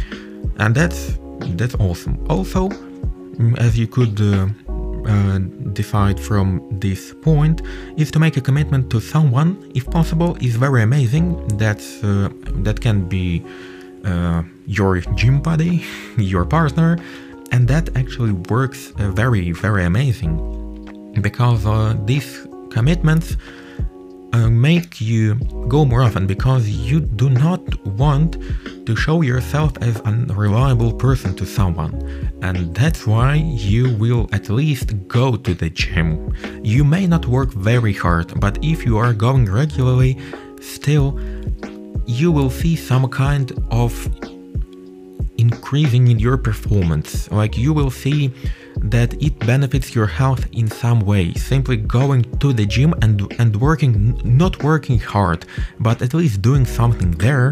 And 0.59 0.75
that's 0.75 1.19
that's 1.59 1.75
awesome. 1.77 2.25
Also, 2.29 2.69
mm, 2.69 3.59
as 3.59 3.79
you 3.79 3.87
could 3.87 4.21
uh, 4.21 4.49
uh, 5.07 5.39
decide 5.73 6.19
from 6.21 6.63
this 6.71 7.15
point 7.23 7.63
is 7.97 8.11
to 8.13 8.19
make 8.19 8.37
a 8.37 8.41
commitment 8.41 8.91
to 8.91 9.01
someone, 9.01 9.71
if 9.75 9.85
possible, 9.91 10.37
is 10.41 10.57
very 10.57 10.83
amazing. 10.83 11.47
That's 11.59 12.03
uh, 12.05 12.29
that 12.67 12.81
can 12.81 13.09
be 13.09 13.45
uh, 14.05 14.43
your 14.67 15.01
gym 15.01 15.41
buddy, 15.41 15.85
your 16.17 16.45
partner, 16.45 16.99
and 17.55 17.69
that 17.69 17.97
actually 17.97 18.33
works 18.51 18.81
uh, 18.99 19.11
very 19.13 19.53
very 19.53 19.85
amazing 19.85 20.35
because 21.23 21.65
uh, 21.65 21.97
these 22.05 22.49
commitments 22.71 23.37
uh, 24.33 24.51
make 24.51 25.01
you 25.01 25.37
go 25.69 25.85
more 25.85 26.03
often 26.03 26.27
because 26.27 26.69
you 26.69 26.99
do 26.99 27.31
not 27.31 27.63
want 28.03 28.33
to 28.87 28.97
show 28.97 29.23
yourself 29.23 29.71
as 29.81 30.01
an 30.01 30.29
unreliable 30.29 30.93
person 30.93 31.37
to 31.37 31.47
someone. 31.47 31.95
And 32.43 32.75
that's 32.75 33.07
why 33.07 33.35
you 33.37 33.95
will 34.03 34.29
at 34.33 34.51
least 34.51 34.89
go 35.07 35.37
to 35.37 35.55
the 35.55 35.71
gym. 35.71 36.35
You 36.65 36.83
may 36.83 37.07
not 37.07 37.27
work 37.27 37.51
very 37.53 37.93
hard, 37.93 38.41
but 38.41 38.59
if 38.65 38.85
you 38.85 38.99
are 38.99 39.15
going 39.15 39.45
regularly, 39.45 40.19
still 40.61 41.21
you 42.07 42.33
will 42.33 42.51
see 42.51 42.75
some 42.75 43.09
kind 43.09 43.53
of 43.71 43.93
increasing 45.47 46.05
in 46.13 46.19
your 46.27 46.39
performance. 46.49 47.11
Like 47.41 47.53
you 47.65 47.73
will 47.79 47.93
see 48.03 48.21
that 48.95 49.11
it 49.27 49.35
benefits 49.53 49.89
your 49.97 50.09
health 50.21 50.45
in 50.61 50.67
some 50.83 51.01
way. 51.13 51.25
Simply 51.53 51.77
going 51.99 52.23
to 52.43 52.49
the 52.59 52.67
gym 52.75 52.91
and 53.05 53.15
and 53.41 53.51
working, 53.69 53.95
not 54.43 54.55
working 54.71 54.99
hard, 55.15 55.41
but 55.87 55.97
at 56.07 56.13
least 56.21 56.35
doing 56.49 56.65
something 56.81 57.11
there. 57.27 57.49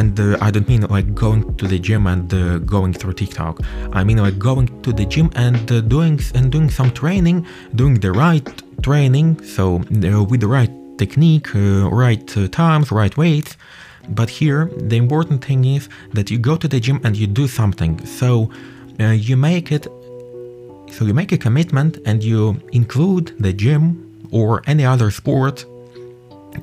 And 0.00 0.12
uh, 0.18 0.46
I 0.46 0.48
don't 0.54 0.68
mean 0.72 0.82
like 0.96 1.08
going 1.24 1.42
to 1.60 1.64
the 1.72 1.78
gym 1.86 2.02
and 2.12 2.26
uh, 2.32 2.40
going 2.74 2.92
through 2.98 3.14
TikTok. 3.22 3.54
I 3.98 4.00
mean 4.06 4.18
like 4.26 4.38
going 4.50 4.66
to 4.84 4.90
the 4.98 5.06
gym 5.14 5.28
and 5.46 5.64
uh, 5.70 5.80
doing 5.94 6.16
and 6.36 6.46
doing 6.54 6.70
some 6.78 6.90
training, 7.02 7.38
doing 7.80 7.94
the 8.04 8.12
right 8.24 8.48
training. 8.88 9.28
So 9.56 9.64
uh, 9.76 10.22
with 10.30 10.40
the 10.44 10.50
right 10.58 10.72
technique, 11.02 11.48
uh, 11.54 11.88
right 12.04 12.28
uh, 12.36 12.48
times, 12.48 12.86
right 13.00 13.14
weights. 13.22 13.52
But 14.18 14.28
here, 14.38 14.62
the 14.92 14.98
important 15.04 15.38
thing 15.48 15.60
is 15.76 15.88
that 16.16 16.26
you 16.30 16.38
go 16.50 16.54
to 16.62 16.68
the 16.72 16.80
gym 16.86 16.98
and 17.04 17.12
you 17.20 17.26
do 17.40 17.46
something. 17.60 17.92
So 18.20 18.50
you 19.28 19.36
make 19.36 19.68
it 19.76 19.84
so 20.94 21.00
you 21.08 21.14
make 21.14 21.32
a 21.32 21.38
commitment 21.46 21.92
and 22.08 22.22
you 22.30 22.40
include 22.72 23.26
the 23.46 23.52
gym 23.62 23.82
or 24.30 24.62
any 24.66 24.84
other 24.84 25.10
sport 25.10 25.64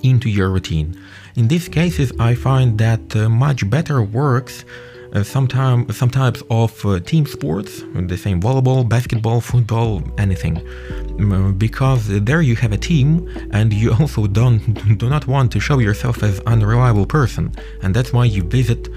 into 0.03 0.29
your 0.29 0.49
routine. 0.49 0.87
In 1.35 1.47
these 1.47 1.67
cases, 1.69 2.11
I 2.19 2.35
find 2.35 2.77
that 2.77 3.15
uh, 3.15 3.29
much 3.29 3.69
better 3.69 4.01
works 4.01 4.65
uh, 5.13 5.23
sometime, 5.23 5.89
some 5.91 6.09
types 6.09 6.43
of 6.49 6.85
uh, 6.85 6.99
team 6.99 7.25
sports, 7.25 7.83
the 7.93 8.17
same 8.17 8.41
volleyball, 8.41 8.87
basketball, 8.87 9.41
football, 9.41 10.03
anything, 10.17 10.57
um, 11.19 11.55
because 11.57 12.07
there 12.07 12.41
you 12.41 12.55
have 12.55 12.71
a 12.71 12.77
team 12.77 13.27
and 13.51 13.73
you 13.73 13.93
also 13.99 14.27
don't 14.27 14.97
do 14.97 15.09
not 15.09 15.27
want 15.27 15.51
to 15.51 15.59
show 15.59 15.79
yourself 15.79 16.23
as 16.23 16.39
unreliable 16.41 17.05
person, 17.05 17.53
and 17.81 17.95
that's 17.95 18.13
why 18.13 18.25
you 18.25 18.43
visit 18.43 18.89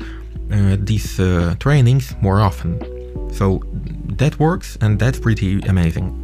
uh, 0.53 0.77
these 0.81 1.21
uh, 1.21 1.55
trainings 1.61 2.15
more 2.21 2.41
often. 2.41 2.81
So 3.33 3.63
that 4.17 4.39
works 4.39 4.77
and 4.81 4.99
that's 4.99 5.19
pretty 5.19 5.61
amazing. 5.61 6.17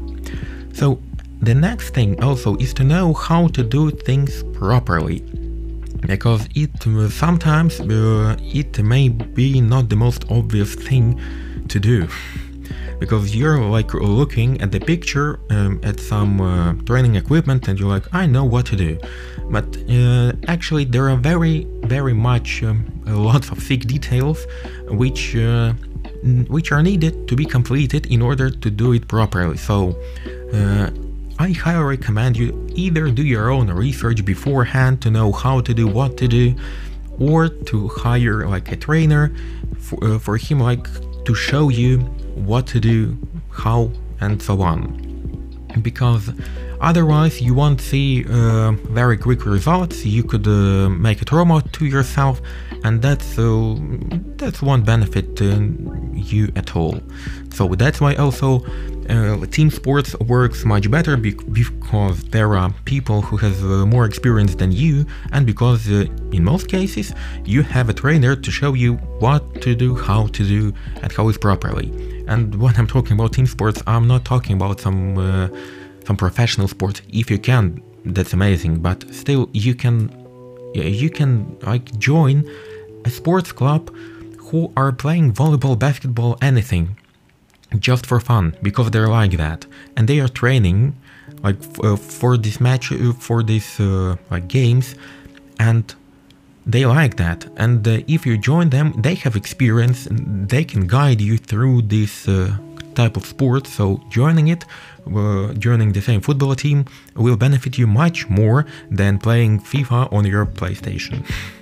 So 0.72 1.00
the 1.40 1.54
next 1.54 1.90
thing 1.90 2.22
also 2.22 2.56
is 2.56 2.74
to 2.74 2.84
know 2.84 3.12
how 3.12 3.48
to 3.48 3.62
do 3.62 3.90
things 3.90 4.42
properly. 4.54 5.22
Because 6.00 6.48
it 6.54 6.70
sometimes 7.10 7.80
uh, 7.80 8.36
it 8.40 8.82
may 8.82 9.08
be 9.08 9.60
not 9.60 9.88
the 9.88 9.96
most 9.96 10.24
obvious 10.30 10.74
thing 10.74 11.20
to 11.68 11.80
do. 11.80 12.08
because 12.98 13.36
you're 13.36 13.60
like 13.60 13.92
looking 13.92 14.58
at 14.62 14.72
the 14.72 14.80
picture 14.80 15.38
um, 15.50 15.78
at 15.82 16.00
some 16.00 16.40
uh, 16.40 16.72
training 16.88 17.14
equipment 17.14 17.68
and 17.68 17.78
you're 17.78 17.94
like 17.96 18.06
i 18.14 18.24
know 18.24 18.44
what 18.54 18.64
to 18.64 18.74
do 18.74 18.98
but 19.50 19.66
uh, 19.90 20.32
actually 20.48 20.84
there 20.94 21.06
are 21.10 21.16
very 21.32 21.66
very 21.84 22.14
much 22.14 22.62
um, 22.62 22.76
lots 23.06 23.50
of 23.50 23.58
thick 23.58 23.82
details 23.86 24.38
which 24.88 25.36
uh, 25.36 25.74
which 26.48 26.72
are 26.72 26.82
needed 26.82 27.28
to 27.28 27.36
be 27.36 27.44
completed 27.44 28.06
in 28.06 28.22
order 28.22 28.50
to 28.50 28.70
do 28.70 28.92
it 28.92 29.06
properly. 29.08 29.56
So 29.56 29.96
uh, 30.52 30.90
I 31.38 31.50
highly 31.50 31.84
recommend 31.84 32.38
you 32.38 32.66
either 32.74 33.10
do 33.10 33.22
your 33.22 33.50
own 33.50 33.70
research 33.70 34.24
beforehand 34.24 35.02
to 35.02 35.10
know 35.10 35.32
how 35.32 35.60
to 35.60 35.74
do 35.74 35.86
what 35.86 36.16
to 36.16 36.28
do 36.28 36.54
or 37.18 37.48
to 37.48 37.88
hire 37.88 38.48
like 38.48 38.72
a 38.72 38.76
trainer 38.76 39.34
for, 39.78 40.02
uh, 40.02 40.18
for 40.18 40.38
him 40.38 40.60
like 40.60 40.88
to 41.26 41.34
show 41.34 41.68
you 41.68 41.98
what 42.34 42.66
to 42.68 42.80
do, 42.80 43.18
how 43.50 43.92
and 44.20 44.42
so 44.42 44.62
on. 44.62 44.78
Because 45.82 46.30
otherwise 46.80 47.42
you 47.42 47.52
won't 47.52 47.82
see 47.82 48.24
uh, 48.24 48.72
very 48.88 49.18
quick 49.18 49.44
results, 49.44 50.06
you 50.06 50.24
could 50.24 50.48
uh, 50.48 50.88
make 50.88 51.20
a 51.20 51.26
trauma 51.26 51.62
to 51.72 51.84
yourself 51.84 52.40
and 52.86 53.02
that's 53.02 53.36
uh, 53.36 53.74
that's 54.40 54.62
one 54.62 54.82
benefit 54.82 55.34
to 55.40 55.46
you 56.14 56.44
at 56.54 56.76
all. 56.76 56.96
So 57.56 57.62
that's 57.82 58.00
why 58.00 58.14
also 58.14 58.48
uh, 59.08 59.44
team 59.56 59.70
sports 59.70 60.10
works 60.20 60.64
much 60.64 60.88
better 60.88 61.16
because 61.16 62.22
there 62.36 62.56
are 62.56 62.70
people 62.84 63.22
who 63.22 63.36
have 63.38 63.58
uh, 63.64 63.86
more 63.94 64.04
experience 64.04 64.54
than 64.54 64.70
you, 64.70 65.04
and 65.32 65.44
because 65.52 65.82
uh, 65.90 66.06
in 66.36 66.44
most 66.44 66.68
cases 66.68 67.12
you 67.44 67.62
have 67.62 67.88
a 67.88 67.94
trainer 68.02 68.36
to 68.36 68.50
show 68.50 68.74
you 68.74 68.94
what 69.24 69.42
to 69.62 69.74
do, 69.74 69.96
how 69.96 70.28
to 70.28 70.42
do, 70.56 70.72
and 71.02 71.10
how 71.10 71.28
is 71.28 71.38
properly. 71.38 71.88
And 72.28 72.54
when 72.62 72.74
I'm 72.76 72.86
talking 72.86 73.14
about 73.18 73.32
team 73.32 73.46
sports, 73.46 73.82
I'm 73.86 74.06
not 74.06 74.24
talking 74.24 74.54
about 74.60 74.80
some 74.80 75.18
uh, 75.18 75.48
some 76.06 76.16
professional 76.16 76.68
sports. 76.68 77.02
If 77.08 77.32
you 77.32 77.38
can, 77.50 77.82
that's 78.04 78.32
amazing. 78.32 78.74
But 78.88 78.98
still, 79.12 79.42
you 79.52 79.74
can 79.74 79.96
you 80.74 81.10
can 81.10 81.30
like 81.62 81.86
join 81.98 82.44
a 83.06 83.10
sports 83.10 83.52
club 83.52 83.82
who 84.48 84.72
are 84.76 84.92
playing 84.92 85.32
volleyball, 85.32 85.76
basketball, 85.78 86.32
anything 86.42 86.86
just 87.78 88.04
for 88.06 88.20
fun 88.20 88.56
because 88.62 88.90
they're 88.90 89.08
like 89.20 89.36
that. 89.44 89.66
And 89.96 90.08
they 90.08 90.18
are 90.20 90.28
training 90.28 90.80
like 91.42 91.58
uh, 91.82 91.96
for 91.96 92.36
this 92.36 92.60
match 92.60 92.92
uh, 92.92 93.12
for 93.26 93.42
these 93.42 93.70
uh, 93.80 94.16
like 94.30 94.48
games 94.48 94.94
and 95.58 95.84
they 96.66 96.84
like 96.86 97.16
that. 97.16 97.46
And 97.56 97.86
uh, 97.86 98.14
if 98.16 98.26
you 98.26 98.34
join 98.38 98.70
them 98.70 98.86
they 99.06 99.14
have 99.24 99.34
experience 99.36 100.06
and 100.06 100.48
they 100.48 100.64
can 100.64 100.86
guide 100.86 101.20
you 101.20 101.36
through 101.38 101.82
this 101.82 102.28
uh, 102.28 102.56
type 102.94 103.16
of 103.16 103.24
sport. 103.26 103.66
So 103.66 103.84
joining 104.10 104.48
it 104.48 104.64
joining 105.58 105.92
the 105.92 106.00
same 106.00 106.20
football 106.20 106.54
team 106.56 106.84
will 107.14 107.36
benefit 107.36 107.78
you 107.78 107.86
much 107.86 108.28
more 108.28 108.66
than 108.90 109.18
playing 109.18 109.60
FIFA 109.60 110.12
on 110.12 110.24
your 110.26 110.44
PlayStation 110.44 111.24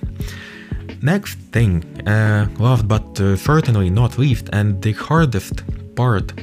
Next 1.01 1.37
thing, 1.51 1.83
uh, 2.07 2.47
last 2.57 2.87
but 2.87 3.19
uh, 3.19 3.35
certainly 3.35 3.89
not 3.89 4.17
least, 4.17 4.49
and 4.53 4.81
the 4.81 4.93
hardest 4.93 5.63
part 5.95 6.33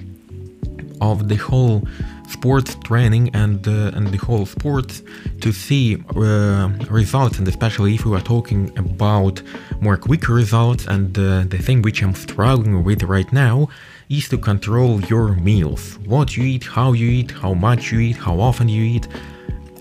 of 1.00 1.28
the 1.28 1.36
whole 1.36 1.82
sports 2.28 2.76
training 2.84 3.28
and 3.34 3.66
uh, 3.66 3.96
and 3.96 4.08
the 4.08 4.18
whole 4.18 4.46
sports 4.46 5.02
to 5.40 5.52
see 5.52 5.96
uh, 6.16 6.68
results, 6.90 7.38
and 7.38 7.46
especially 7.48 7.94
if 7.94 8.04
we 8.06 8.16
are 8.16 8.26
talking 8.34 8.70
about 8.78 9.42
more 9.80 9.96
quick 9.96 10.28
results, 10.28 10.86
and 10.86 11.18
uh, 11.18 11.44
the 11.48 11.58
thing 11.58 11.82
which 11.82 12.02
I'm 12.02 12.14
struggling 12.14 12.84
with 12.84 13.02
right 13.02 13.30
now 13.32 13.68
is 14.08 14.28
to 14.28 14.38
control 14.38 15.00
your 15.02 15.34
meals, 15.34 15.98
what 16.06 16.36
you 16.36 16.44
eat, 16.44 16.64
how 16.64 16.92
you 16.92 17.08
eat, 17.08 17.30
how 17.30 17.54
much 17.54 17.92
you 17.92 17.98
eat, 18.00 18.16
how 18.16 18.38
often 18.40 18.68
you 18.68 18.82
eat, 18.96 19.08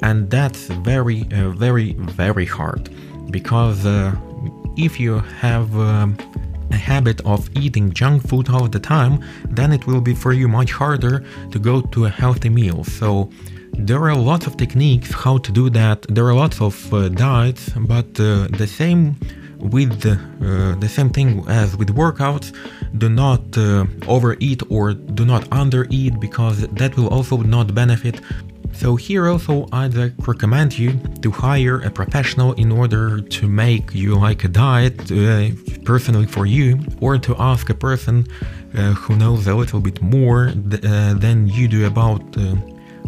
and 0.02 0.30
that's 0.30 0.68
very, 0.92 1.22
uh, 1.32 1.50
very, 1.50 1.94
very 2.22 2.46
hard 2.46 2.90
because 3.30 3.86
if 4.78 5.00
you 5.00 5.20
have 5.40 5.76
um, 5.78 6.18
a 6.72 6.78
habit 6.78 7.22
of 7.26 7.50
eating 7.56 7.92
junk 7.92 8.28
food 8.28 8.50
all 8.50 8.68
the 8.68 8.80
time, 8.80 9.24
then 9.50 9.72
it 9.72 9.86
will 9.88 10.02
be 10.02 10.14
for 10.14 10.34
you 10.34 10.48
much 10.48 10.72
harder 10.72 11.24
to 11.52 11.60
go 11.60 11.82
to 11.82 12.06
a 12.06 12.10
healthy 12.10 12.50
meal. 12.50 12.84
So 12.84 13.30
there 13.74 14.02
are 14.10 14.16
lots 14.16 14.48
of 14.48 14.58
techniques 14.58 15.14
how 15.14 15.38
to 15.40 15.52
do 15.52 15.70
that. 15.72 16.06
There 16.10 16.26
are 16.28 16.34
lots 16.34 16.62
of 16.62 16.94
uh, 16.94 17.10
diets, 17.10 17.70
but 17.76 18.20
uh, 18.20 18.48
the 18.48 18.68
same 18.68 19.16
with 19.60 20.06
uh, 20.06 20.16
the 20.80 20.90
same 20.90 21.10
thing 21.10 21.44
as 21.48 21.78
with 21.78 21.96
workouts. 21.96 22.54
Do 22.98 23.10
not 23.10 23.58
uh, 23.58 23.86
overeat 24.08 24.64
or 24.70 24.94
do 24.94 25.24
not 25.26 25.44
undereat 25.52 26.20
because 26.20 26.68
that 26.68 26.98
will 26.98 27.10
also 27.10 27.38
not 27.38 27.74
benefit 27.74 28.20
so 28.74 28.96
here 28.96 29.28
also 29.28 29.68
I'd 29.72 29.96
recommend 30.28 30.78
you 30.78 30.94
to 31.22 31.32
hire 31.32 31.82
a 31.82 31.90
professional 31.90 32.54
in 32.54 32.72
order 32.72 33.22
to 33.22 33.48
make 33.48 33.94
you 33.94 34.16
like 34.16 34.44
a 34.44 34.48
diet 34.48 35.12
uh, 35.12 35.50
personally 35.84 36.28
for 36.28 36.46
you 36.46 36.80
or 37.00 37.18
to 37.18 37.36
ask 37.38 37.70
a 37.70 37.74
person 37.74 38.26
uh, 38.76 38.94
who 38.94 39.16
knows 39.16 39.48
a 39.48 39.56
little 39.56 39.80
bit 39.80 40.02
more 40.02 40.52
th- 40.70 40.84
uh, 40.84 41.14
than 41.16 41.48
you 41.48 41.68
do 41.68 41.86
about 41.86 42.22
uh, 42.38 42.56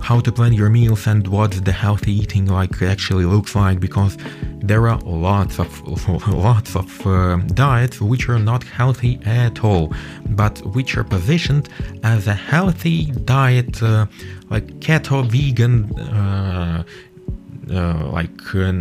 how 0.01 0.19
to 0.19 0.31
plan 0.31 0.51
your 0.53 0.69
meals 0.69 1.07
and 1.07 1.27
what 1.27 1.51
the 1.63 1.71
healthy 1.71 2.11
eating 2.11 2.45
like 2.45 2.81
actually 2.81 3.25
looks 3.25 3.55
like 3.55 3.79
because 3.79 4.17
there 4.55 4.87
are 4.89 4.99
lots 4.99 5.59
of 5.59 5.69
lots 6.27 6.75
of 6.75 7.07
uh, 7.07 7.37
diets 7.53 8.01
which 8.01 8.27
are 8.27 8.39
not 8.39 8.63
healthy 8.63 9.19
at 9.25 9.63
all 9.63 9.93
but 10.31 10.59
which 10.75 10.97
are 10.97 11.03
positioned 11.03 11.69
as 12.03 12.27
a 12.27 12.33
healthy 12.33 13.05
diet 13.35 13.81
uh, 13.81 14.05
like 14.53 14.67
keto 14.85 15.17
vegan 15.33 15.75
uh, 15.99 16.83
uh 17.71 18.07
like 18.17 18.39
uh, 18.55 18.71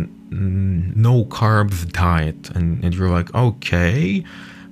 no 1.05 1.25
carbs 1.25 1.79
diet. 1.91 2.41
And, 2.55 2.83
and 2.83 2.89
you're 2.95 3.13
like 3.19 3.33
okay 3.33 4.23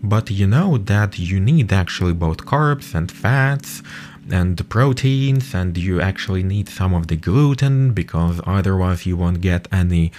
but 0.03 0.31
you 0.31 0.47
know 0.47 0.77
that 0.77 1.19
you 1.19 1.39
need 1.39 1.71
actually 1.71 2.13
both 2.13 2.39
carbs 2.53 2.95
and 2.95 3.11
fats 3.11 3.83
and 4.31 4.67
proteins 4.69 5.53
and 5.53 5.77
you 5.77 6.01
actually 6.01 6.43
need 6.43 6.67
some 6.69 6.93
of 6.93 7.07
the 7.07 7.15
gluten 7.15 7.93
because 7.93 8.41
otherwise 8.45 9.05
you 9.05 9.15
won't 9.17 9.41
get 9.41 9.67
any 9.71 10.11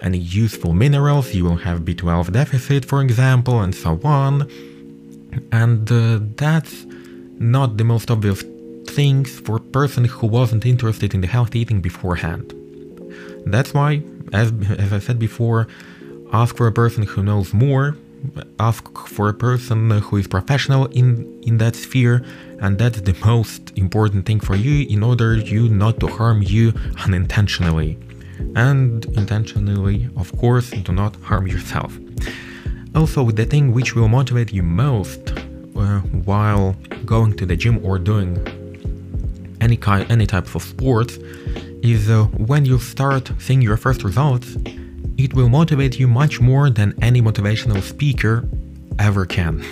any 0.00 0.18
useful 0.18 0.72
minerals. 0.74 1.34
You 1.34 1.44
will 1.44 1.62
have 1.68 1.80
b12 1.80 2.32
deficit 2.32 2.84
for 2.84 3.00
example 3.00 3.60
and 3.60 3.74
so 3.74 4.00
on. 4.04 4.50
And 5.50 5.90
uh, 5.90 6.20
that's 6.36 6.84
not 7.38 7.76
the 7.78 7.84
most 7.84 8.10
obvious 8.10 8.42
things 8.86 9.40
for 9.40 9.56
a 9.56 9.60
person 9.60 10.04
who 10.04 10.26
wasn't 10.26 10.64
interested 10.66 11.14
in 11.14 11.20
the 11.20 11.26
healthy 11.26 11.60
eating 11.60 11.80
beforehand. 11.80 12.52
That's 13.46 13.74
why 13.74 14.02
as, 14.32 14.52
as 14.78 14.92
i 14.92 14.98
said 14.98 15.18
before 15.18 15.66
ask 16.32 16.56
for 16.56 16.66
a 16.66 16.72
person 16.72 17.04
who 17.04 17.22
knows 17.22 17.52
more 17.52 17.96
ask 18.58 18.82
for 19.06 19.28
a 19.28 19.34
person 19.34 19.90
who 19.90 20.16
is 20.16 20.26
professional 20.26 20.86
in 20.86 21.08
in 21.42 21.58
that 21.58 21.76
sphere 21.76 22.24
and 22.60 22.78
that's 22.78 23.00
the 23.02 23.14
most 23.24 23.72
important 23.76 24.24
thing 24.24 24.40
for 24.40 24.56
you 24.56 24.86
in 24.88 25.02
order 25.02 25.36
you 25.36 25.68
not 25.68 26.00
to 26.00 26.06
harm 26.06 26.40
you 26.40 26.72
unintentionally. 27.04 27.98
And 28.56 29.04
intentionally 29.16 30.08
of 30.16 30.34
course 30.38 30.70
do 30.70 30.92
not 30.92 31.16
harm 31.16 31.46
yourself. 31.46 31.98
Also 32.94 33.30
the 33.30 33.44
thing 33.44 33.72
which 33.72 33.94
will 33.94 34.08
motivate 34.08 34.52
you 34.52 34.62
most 34.62 35.20
uh, 35.76 36.00
while 36.30 36.74
going 37.04 37.36
to 37.36 37.44
the 37.44 37.56
gym 37.56 37.84
or 37.84 37.98
doing 37.98 38.32
any 39.66 39.76
kind 39.76 40.02
any 40.16 40.26
types 40.34 40.54
of 40.54 40.62
sports 40.74 41.14
is 41.94 42.02
uh, 42.10 42.24
when 42.50 42.62
you 42.70 42.78
start 42.78 43.24
seeing 43.44 43.62
your 43.68 43.78
first 43.84 44.00
results 44.04 44.48
it 45.16 45.32
will 45.34 45.48
motivate 45.48 45.98
you 45.98 46.08
much 46.08 46.40
more 46.40 46.70
than 46.70 46.94
any 47.00 47.22
motivational 47.22 47.80
speaker 47.82 48.48
ever 48.98 49.24
can. 49.26 49.64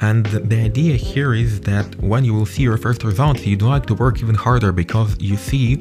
And 0.00 0.26
the 0.26 0.60
idea 0.60 0.96
here 0.96 1.34
is 1.34 1.60
that 1.62 1.86
when 2.00 2.24
you 2.24 2.34
will 2.34 2.46
see 2.46 2.62
your 2.62 2.76
first 2.76 3.04
results, 3.04 3.46
you'd 3.46 3.62
like 3.62 3.86
to 3.86 3.94
work 3.94 4.20
even 4.22 4.34
harder 4.34 4.70
because 4.72 5.16
you 5.20 5.36
see 5.36 5.76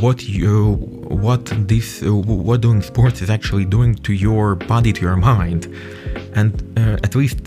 what 0.00 0.28
you 0.28 0.74
what 1.08 1.46
this 1.68 2.02
what 2.02 2.60
doing 2.60 2.82
sports 2.82 3.22
is 3.22 3.30
actually 3.30 3.64
doing 3.64 3.94
to 3.94 4.12
your 4.12 4.56
body 4.56 4.92
to 4.92 5.00
your 5.00 5.16
mind 5.16 5.72
and 6.36 6.52
uh, 6.78 7.06
at 7.06 7.14
least 7.14 7.38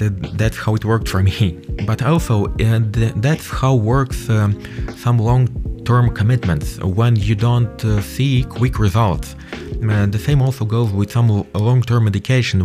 that's 0.42 0.58
how 0.58 0.76
it 0.76 0.84
worked 0.84 1.08
for 1.08 1.22
me. 1.24 1.60
But 1.90 2.02
also 2.02 2.36
uh, 2.46 2.80
that's 3.28 3.48
how 3.50 3.74
works 3.76 4.30
um, 4.30 4.52
some 4.98 5.18
long-term 5.18 6.14
commitments. 6.20 6.78
When 7.00 7.16
you 7.16 7.36
don't 7.36 7.80
uh, 7.86 8.02
see 8.02 8.44
quick 8.44 8.80
results. 8.80 9.36
Uh, 9.82 10.06
the 10.08 10.20
same 10.28 10.42
also 10.42 10.66
goes 10.66 10.92
with 10.92 11.10
some 11.12 11.28
long-term 11.54 12.04
medication. 12.04 12.58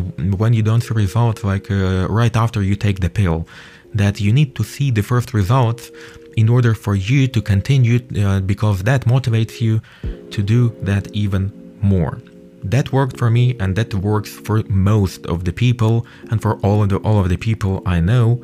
When 0.42 0.52
you 0.52 0.62
don't 0.62 0.80
see 0.80 0.94
results 0.94 1.44
like 1.44 1.70
uh, 1.70 2.08
right 2.20 2.34
after 2.44 2.60
you 2.62 2.74
take 2.74 2.98
the 3.00 3.10
pill 3.10 3.46
that 3.94 4.20
you 4.20 4.32
need 4.32 4.56
to 4.56 4.64
see 4.64 4.90
the 4.90 5.02
first 5.02 5.32
results 5.32 5.90
in 6.36 6.48
order 6.48 6.74
for 6.74 6.96
you 6.96 7.28
to 7.28 7.40
continue 7.40 8.00
uh, 8.18 8.40
because 8.40 8.82
that 8.82 9.02
motivates 9.04 9.60
you 9.60 9.80
to 10.30 10.42
do 10.42 10.74
that 10.82 11.06
even 11.12 11.52
more 11.80 12.18
that 12.64 12.92
worked 12.92 13.16
for 13.16 13.30
me 13.30 13.56
and 13.60 13.76
that 13.76 13.94
works 13.94 14.30
for 14.30 14.62
most 14.68 15.26
of 15.26 15.44
the 15.44 15.52
people 15.52 16.06
and 16.30 16.40
for 16.40 16.56
all 16.60 16.82
of 16.82 16.88
the 16.88 16.96
all 16.98 17.18
of 17.20 17.28
the 17.28 17.36
people 17.36 17.82
I 17.86 18.00
know 18.00 18.40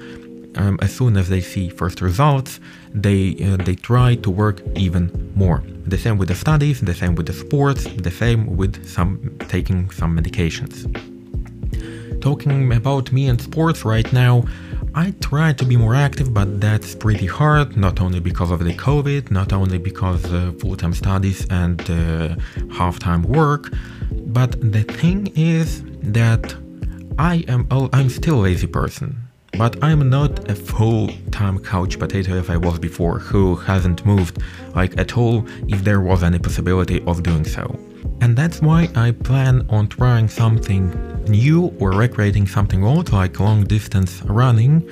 um, 0.57 0.79
as 0.83 0.95
soon 0.95 1.17
as 1.17 1.29
they 1.29 1.41
see 1.41 1.69
first 1.69 2.01
results, 2.01 2.61
they 2.93 3.37
uh, 3.45 3.57
they 3.57 3.75
try 3.75 4.17
to 4.17 4.31
work 4.31 4.63
even 4.77 5.33
more. 5.35 5.63
The 5.87 5.99
same 5.99 6.19
with 6.19 6.29
the 6.29 6.35
studies, 6.35 6.81
the 6.81 6.95
same 6.95 7.15
with 7.15 7.27
the 7.27 7.33
sports, 7.33 7.85
the 7.85 8.11
same 8.11 8.57
with 8.57 8.89
some 8.89 9.37
taking 9.49 9.91
some 9.91 10.17
medications. 10.19 10.75
Talking 12.21 12.73
about 12.73 13.13
me 13.13 13.29
and 13.29 13.41
sports 13.41 13.85
right 13.85 14.13
now, 14.13 14.45
I 14.95 15.13
try 15.21 15.53
to 15.55 15.65
be 15.65 15.77
more 15.77 15.95
active, 15.95 16.35
but 16.35 16.61
that's 16.61 16.95
pretty 16.95 17.27
hard, 17.27 17.77
not 17.77 18.01
only 18.01 18.21
because 18.21 18.51
of 18.51 18.63
the 18.63 18.75
COVID, 18.75 19.31
not 19.31 19.53
only 19.53 19.79
because 19.79 20.25
uh, 20.27 20.53
full-time 20.59 20.93
studies 20.93 21.47
and 21.49 21.81
uh, 21.89 22.35
half-time 22.75 23.23
work, 23.23 23.73
but 24.11 24.53
the 24.73 24.83
thing 24.83 25.33
is 25.37 25.83
that 26.03 26.55
I 27.19 27.45
am 27.49 27.67
I'm 27.71 28.09
still 28.09 28.41
a 28.41 28.43
lazy 28.43 28.67
person. 28.67 29.17
But 29.59 29.83
I'm 29.83 30.09
not 30.09 30.49
a 30.49 30.55
full-time 30.55 31.59
couch 31.59 31.99
potato 31.99 32.35
as 32.35 32.49
I 32.49 32.57
was 32.57 32.79
before, 32.79 33.19
who 33.19 33.57
hasn't 33.57 34.07
moved 34.07 34.39
like 34.75 34.97
at 34.99 35.17
all 35.19 35.45
if 35.69 35.83
there 35.83 36.01
was 36.01 36.23
any 36.23 36.39
possibility 36.39 37.03
of 37.07 37.23
doing 37.23 37.45
so. 37.45 37.79
And 38.21 38.37
that's 38.37 38.61
why 38.63 38.89
I 38.95 39.11
plan 39.11 39.67
on 39.69 39.89
trying 39.89 40.29
something 40.29 40.91
new 41.25 41.75
or 41.81 41.93
recreating 41.93 42.47
something 42.47 42.85
old 42.85 43.13
like 43.13 43.41
long 43.41 43.65
distance 43.65 44.23
running. 44.23 44.89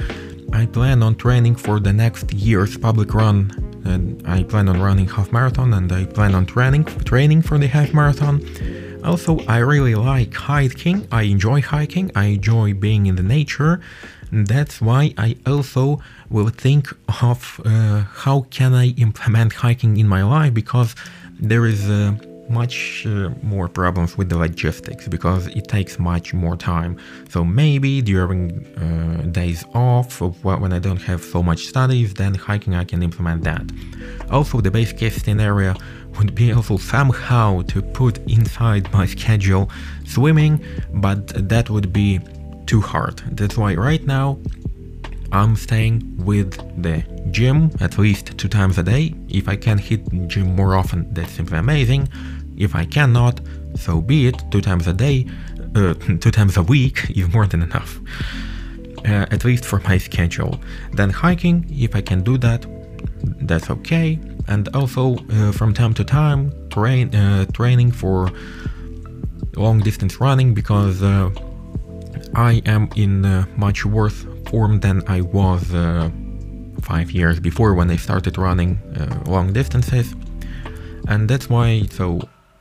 I 0.53 0.67
plan 0.67 1.03
on 1.03 1.15
training 1.15 1.57
for 1.57 1.79
the 1.79 1.93
next 1.93 2.33
year's 2.33 2.77
public 2.77 3.15
run 3.15 3.53
and 3.85 4.27
I 4.27 4.43
plan 4.43 4.69
on 4.69 4.81
running 4.81 5.07
half 5.07 5.33
marathon 5.33 5.73
and 5.75 5.91
I 5.93 6.05
plan 6.05 6.35
on 6.35 6.47
training 6.47 6.85
training 6.85 7.43
for 7.43 7.59
the 7.59 7.69
half 7.69 7.95
marathon. 7.95 8.41
Also, 9.09 9.39
I 9.49 9.57
really 9.59 9.95
like 9.95 10.35
hiking. 10.35 11.09
I 11.11 11.23
enjoy 11.23 11.63
hiking. 11.63 12.13
I 12.15 12.27
enjoy 12.37 12.75
being 12.75 13.07
in 13.07 13.17
the 13.17 13.23
nature. 13.23 13.81
That's 14.31 14.83
why 14.83 15.15
I 15.17 15.35
also 15.47 16.03
will 16.29 16.51
think 16.51 16.89
of 17.23 17.59
uh, 17.65 18.05
how 18.25 18.43
can 18.51 18.75
I 18.75 18.89
implement 19.07 19.55
hiking 19.55 19.97
in 19.97 20.07
my 20.07 20.23
life 20.23 20.53
because 20.53 20.95
there 21.41 21.65
is 21.65 21.89
uh, 21.89 22.17
much 22.51 23.07
uh, 23.07 23.31
more 23.43 23.67
problems 23.69 24.19
with 24.19 24.29
the 24.29 24.37
logistics 24.37 25.09
because 25.09 25.47
it 25.49 25.69
takes 25.69 25.99
much 25.99 26.35
more 26.35 26.57
time. 26.57 26.99
So 27.31 27.45
maybe 27.45 28.03
during 28.03 28.67
uh, 28.77 29.23
days 29.31 29.65
off 29.75 30.21
when 30.21 30.73
I 30.75 30.79
don't 30.79 31.03
have 31.03 31.23
so 31.23 31.43
much 31.43 31.61
studies, 31.67 32.13
then 32.13 32.35
hiking 32.35 32.75
I 32.75 32.85
can 32.85 33.03
implement 33.03 33.45
that. 33.45 33.65
Also, 34.31 34.61
the 34.61 34.71
base 34.71 34.93
case 34.93 35.17
scenario 35.23 35.75
would 36.19 36.35
be 36.35 36.53
also 36.53 36.77
somehow 36.77 37.63
to 37.63 37.81
put 37.81 38.19
inside 38.29 38.93
my 38.93 39.07
schedule 39.07 39.71
swimming, 40.05 40.65
but 40.95 41.49
that 41.49 41.71
would 41.71 41.93
be 41.93 42.21
too 42.67 42.81
hard. 42.81 43.23
That's 43.33 43.57
why 43.57 43.75
right 43.75 44.05
now 44.05 44.39
I'm 45.33 45.57
staying 45.57 46.25
with 46.25 46.57
the 46.83 47.05
gym 47.31 47.71
at 47.81 47.99
least 47.99 48.37
two 48.39 48.49
times 48.49 48.79
a 48.79 48.83
day. 48.83 49.15
If 49.29 49.49
I 49.49 49.57
can 49.57 49.79
hit 49.79 50.01
gym 50.29 50.57
more 50.57 50.75
often, 50.75 51.13
that's 51.13 51.33
simply 51.33 51.59
amazing. 51.59 52.09
If 52.57 52.75
I 52.75 52.85
cannot, 52.85 53.41
so 53.77 54.01
be 54.01 54.27
it. 54.27 54.43
Two 54.51 54.61
times 54.61 54.87
a 54.87 54.93
day, 54.93 55.27
uh, 55.75 55.95
two 56.21 56.31
times 56.31 56.57
a 56.57 56.63
week 56.63 57.11
is 57.11 57.33
more 57.33 57.47
than 57.47 57.63
enough. 57.63 58.01
Uh, 59.05 59.27
at 59.31 59.45
least 59.45 59.65
for 59.65 59.79
my 59.81 59.97
schedule. 59.97 60.59
Then 60.93 61.11
hiking, 61.11 61.67
if 61.71 61.95
I 61.95 62.01
can 62.01 62.23
do 62.23 62.37
that, 62.39 62.67
that's 63.23 63.71
okay. 63.71 64.19
And 64.49 64.69
also 64.75 65.17
uh, 65.17 65.53
from 65.53 65.75
time 65.75 65.95
to 65.95 66.05
time, 66.05 66.53
train 66.71 67.15
uh, 67.15 67.45
training 67.53 67.93
for 67.93 68.31
long 69.57 69.81
distance 69.81 70.21
running 70.21 70.55
because 70.55 71.03
uh, 71.03 71.31
I 72.35 72.63
am 72.65 72.89
in 72.97 73.47
much 73.57 73.85
worse 73.85 74.27
form 74.47 74.81
than 74.81 75.03
I 75.07 75.21
was 75.21 75.63
five 76.81 77.11
years 77.11 77.39
before 77.41 77.75
when 77.75 77.91
I 77.91 77.97
started 77.97 78.39
running 78.39 78.81
long 79.27 79.53
distances. 79.53 80.15
And 81.09 81.29
that's 81.29 81.49
why, 81.51 81.87
so 81.91 82.21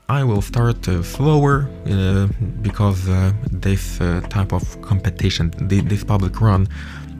I 0.09 0.23
will 0.23 0.41
start 0.41 0.87
uh, 0.87 1.03
slower 1.03 1.69
uh, 1.85 2.27
because 2.61 3.09
uh, 3.09 3.33
this 3.51 3.97
type 4.29 4.53
of 4.53 4.81
competition, 4.81 5.53
this 5.59 6.03
public 6.03 6.39
run, 6.39 6.67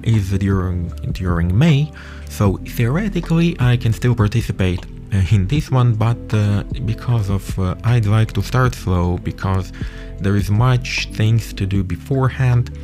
is 0.03 0.31
during 0.37 0.89
during 1.11 1.57
May. 1.57 1.91
So 2.29 2.57
theoretically, 2.57 3.55
I 3.59 3.77
can 3.77 3.93
still 3.93 4.15
participate 4.15 4.85
uh, 5.13 5.21
in 5.31 5.47
this 5.47 5.71
one, 5.71 5.93
but 5.93 6.17
uh, 6.33 6.63
because 6.85 7.29
of 7.29 7.57
uh, 7.57 7.75
I'd 7.83 8.05
like 8.05 8.33
to 8.33 8.43
start 8.43 8.75
slow 8.75 9.17
because 9.17 9.71
there 10.19 10.35
is 10.35 10.49
much 10.49 11.07
things 11.13 11.53
to 11.53 11.65
do 11.65 11.83
beforehand. 11.83 12.77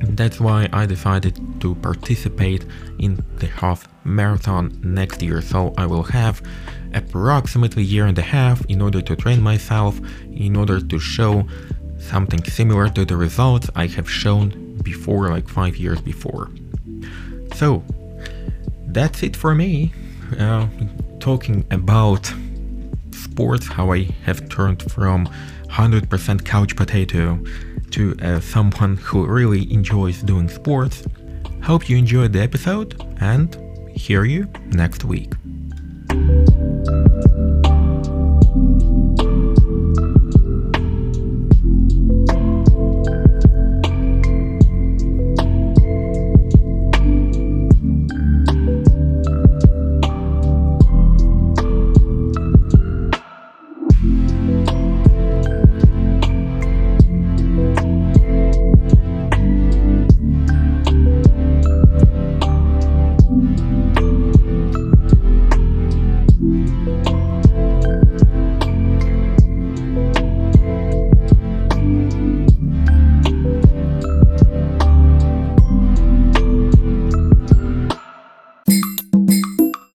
That's 0.00 0.38
why 0.38 0.68
I 0.72 0.86
decided 0.86 1.34
to 1.60 1.74
participate 1.76 2.64
in 2.98 3.24
the 3.38 3.46
half 3.46 3.88
marathon 4.04 4.78
next 4.82 5.22
year. 5.22 5.40
So 5.40 5.74
I 5.76 5.86
will 5.86 6.04
have 6.04 6.42
approximately 6.94 7.82
year 7.82 8.06
and 8.06 8.18
a 8.18 8.22
half 8.22 8.64
in 8.66 8.80
order 8.80 9.00
to 9.00 9.16
train 9.16 9.42
myself, 9.42 9.98
in 10.30 10.54
order 10.54 10.80
to 10.80 10.98
show 10.98 11.46
something 11.98 12.44
similar 12.44 12.88
to 12.90 13.04
the 13.04 13.16
results 13.16 13.68
I 13.74 13.86
have 13.88 14.08
shown 14.08 14.67
before, 14.92 15.28
like 15.28 15.48
five 15.48 15.76
years 15.76 16.00
before. 16.00 16.50
So 17.54 17.82
that's 18.96 19.22
it 19.22 19.34
for 19.36 19.54
me. 19.54 19.92
Uh, 20.38 20.66
talking 21.20 21.64
about 21.70 22.32
sports, 23.12 23.66
how 23.66 23.92
I 23.92 24.00
have 24.24 24.48
turned 24.48 24.80
from 24.90 25.28
100% 25.66 26.44
couch 26.44 26.76
potato 26.76 27.38
to 27.90 28.14
uh, 28.22 28.40
someone 28.40 28.96
who 28.96 29.26
really 29.26 29.62
enjoys 29.72 30.22
doing 30.22 30.48
sports. 30.48 31.04
Hope 31.62 31.88
you 31.88 31.96
enjoyed 31.96 32.32
the 32.32 32.40
episode 32.40 32.90
and 33.20 33.48
hear 33.96 34.24
you 34.24 34.42
next 34.72 35.04
week. 35.04 35.32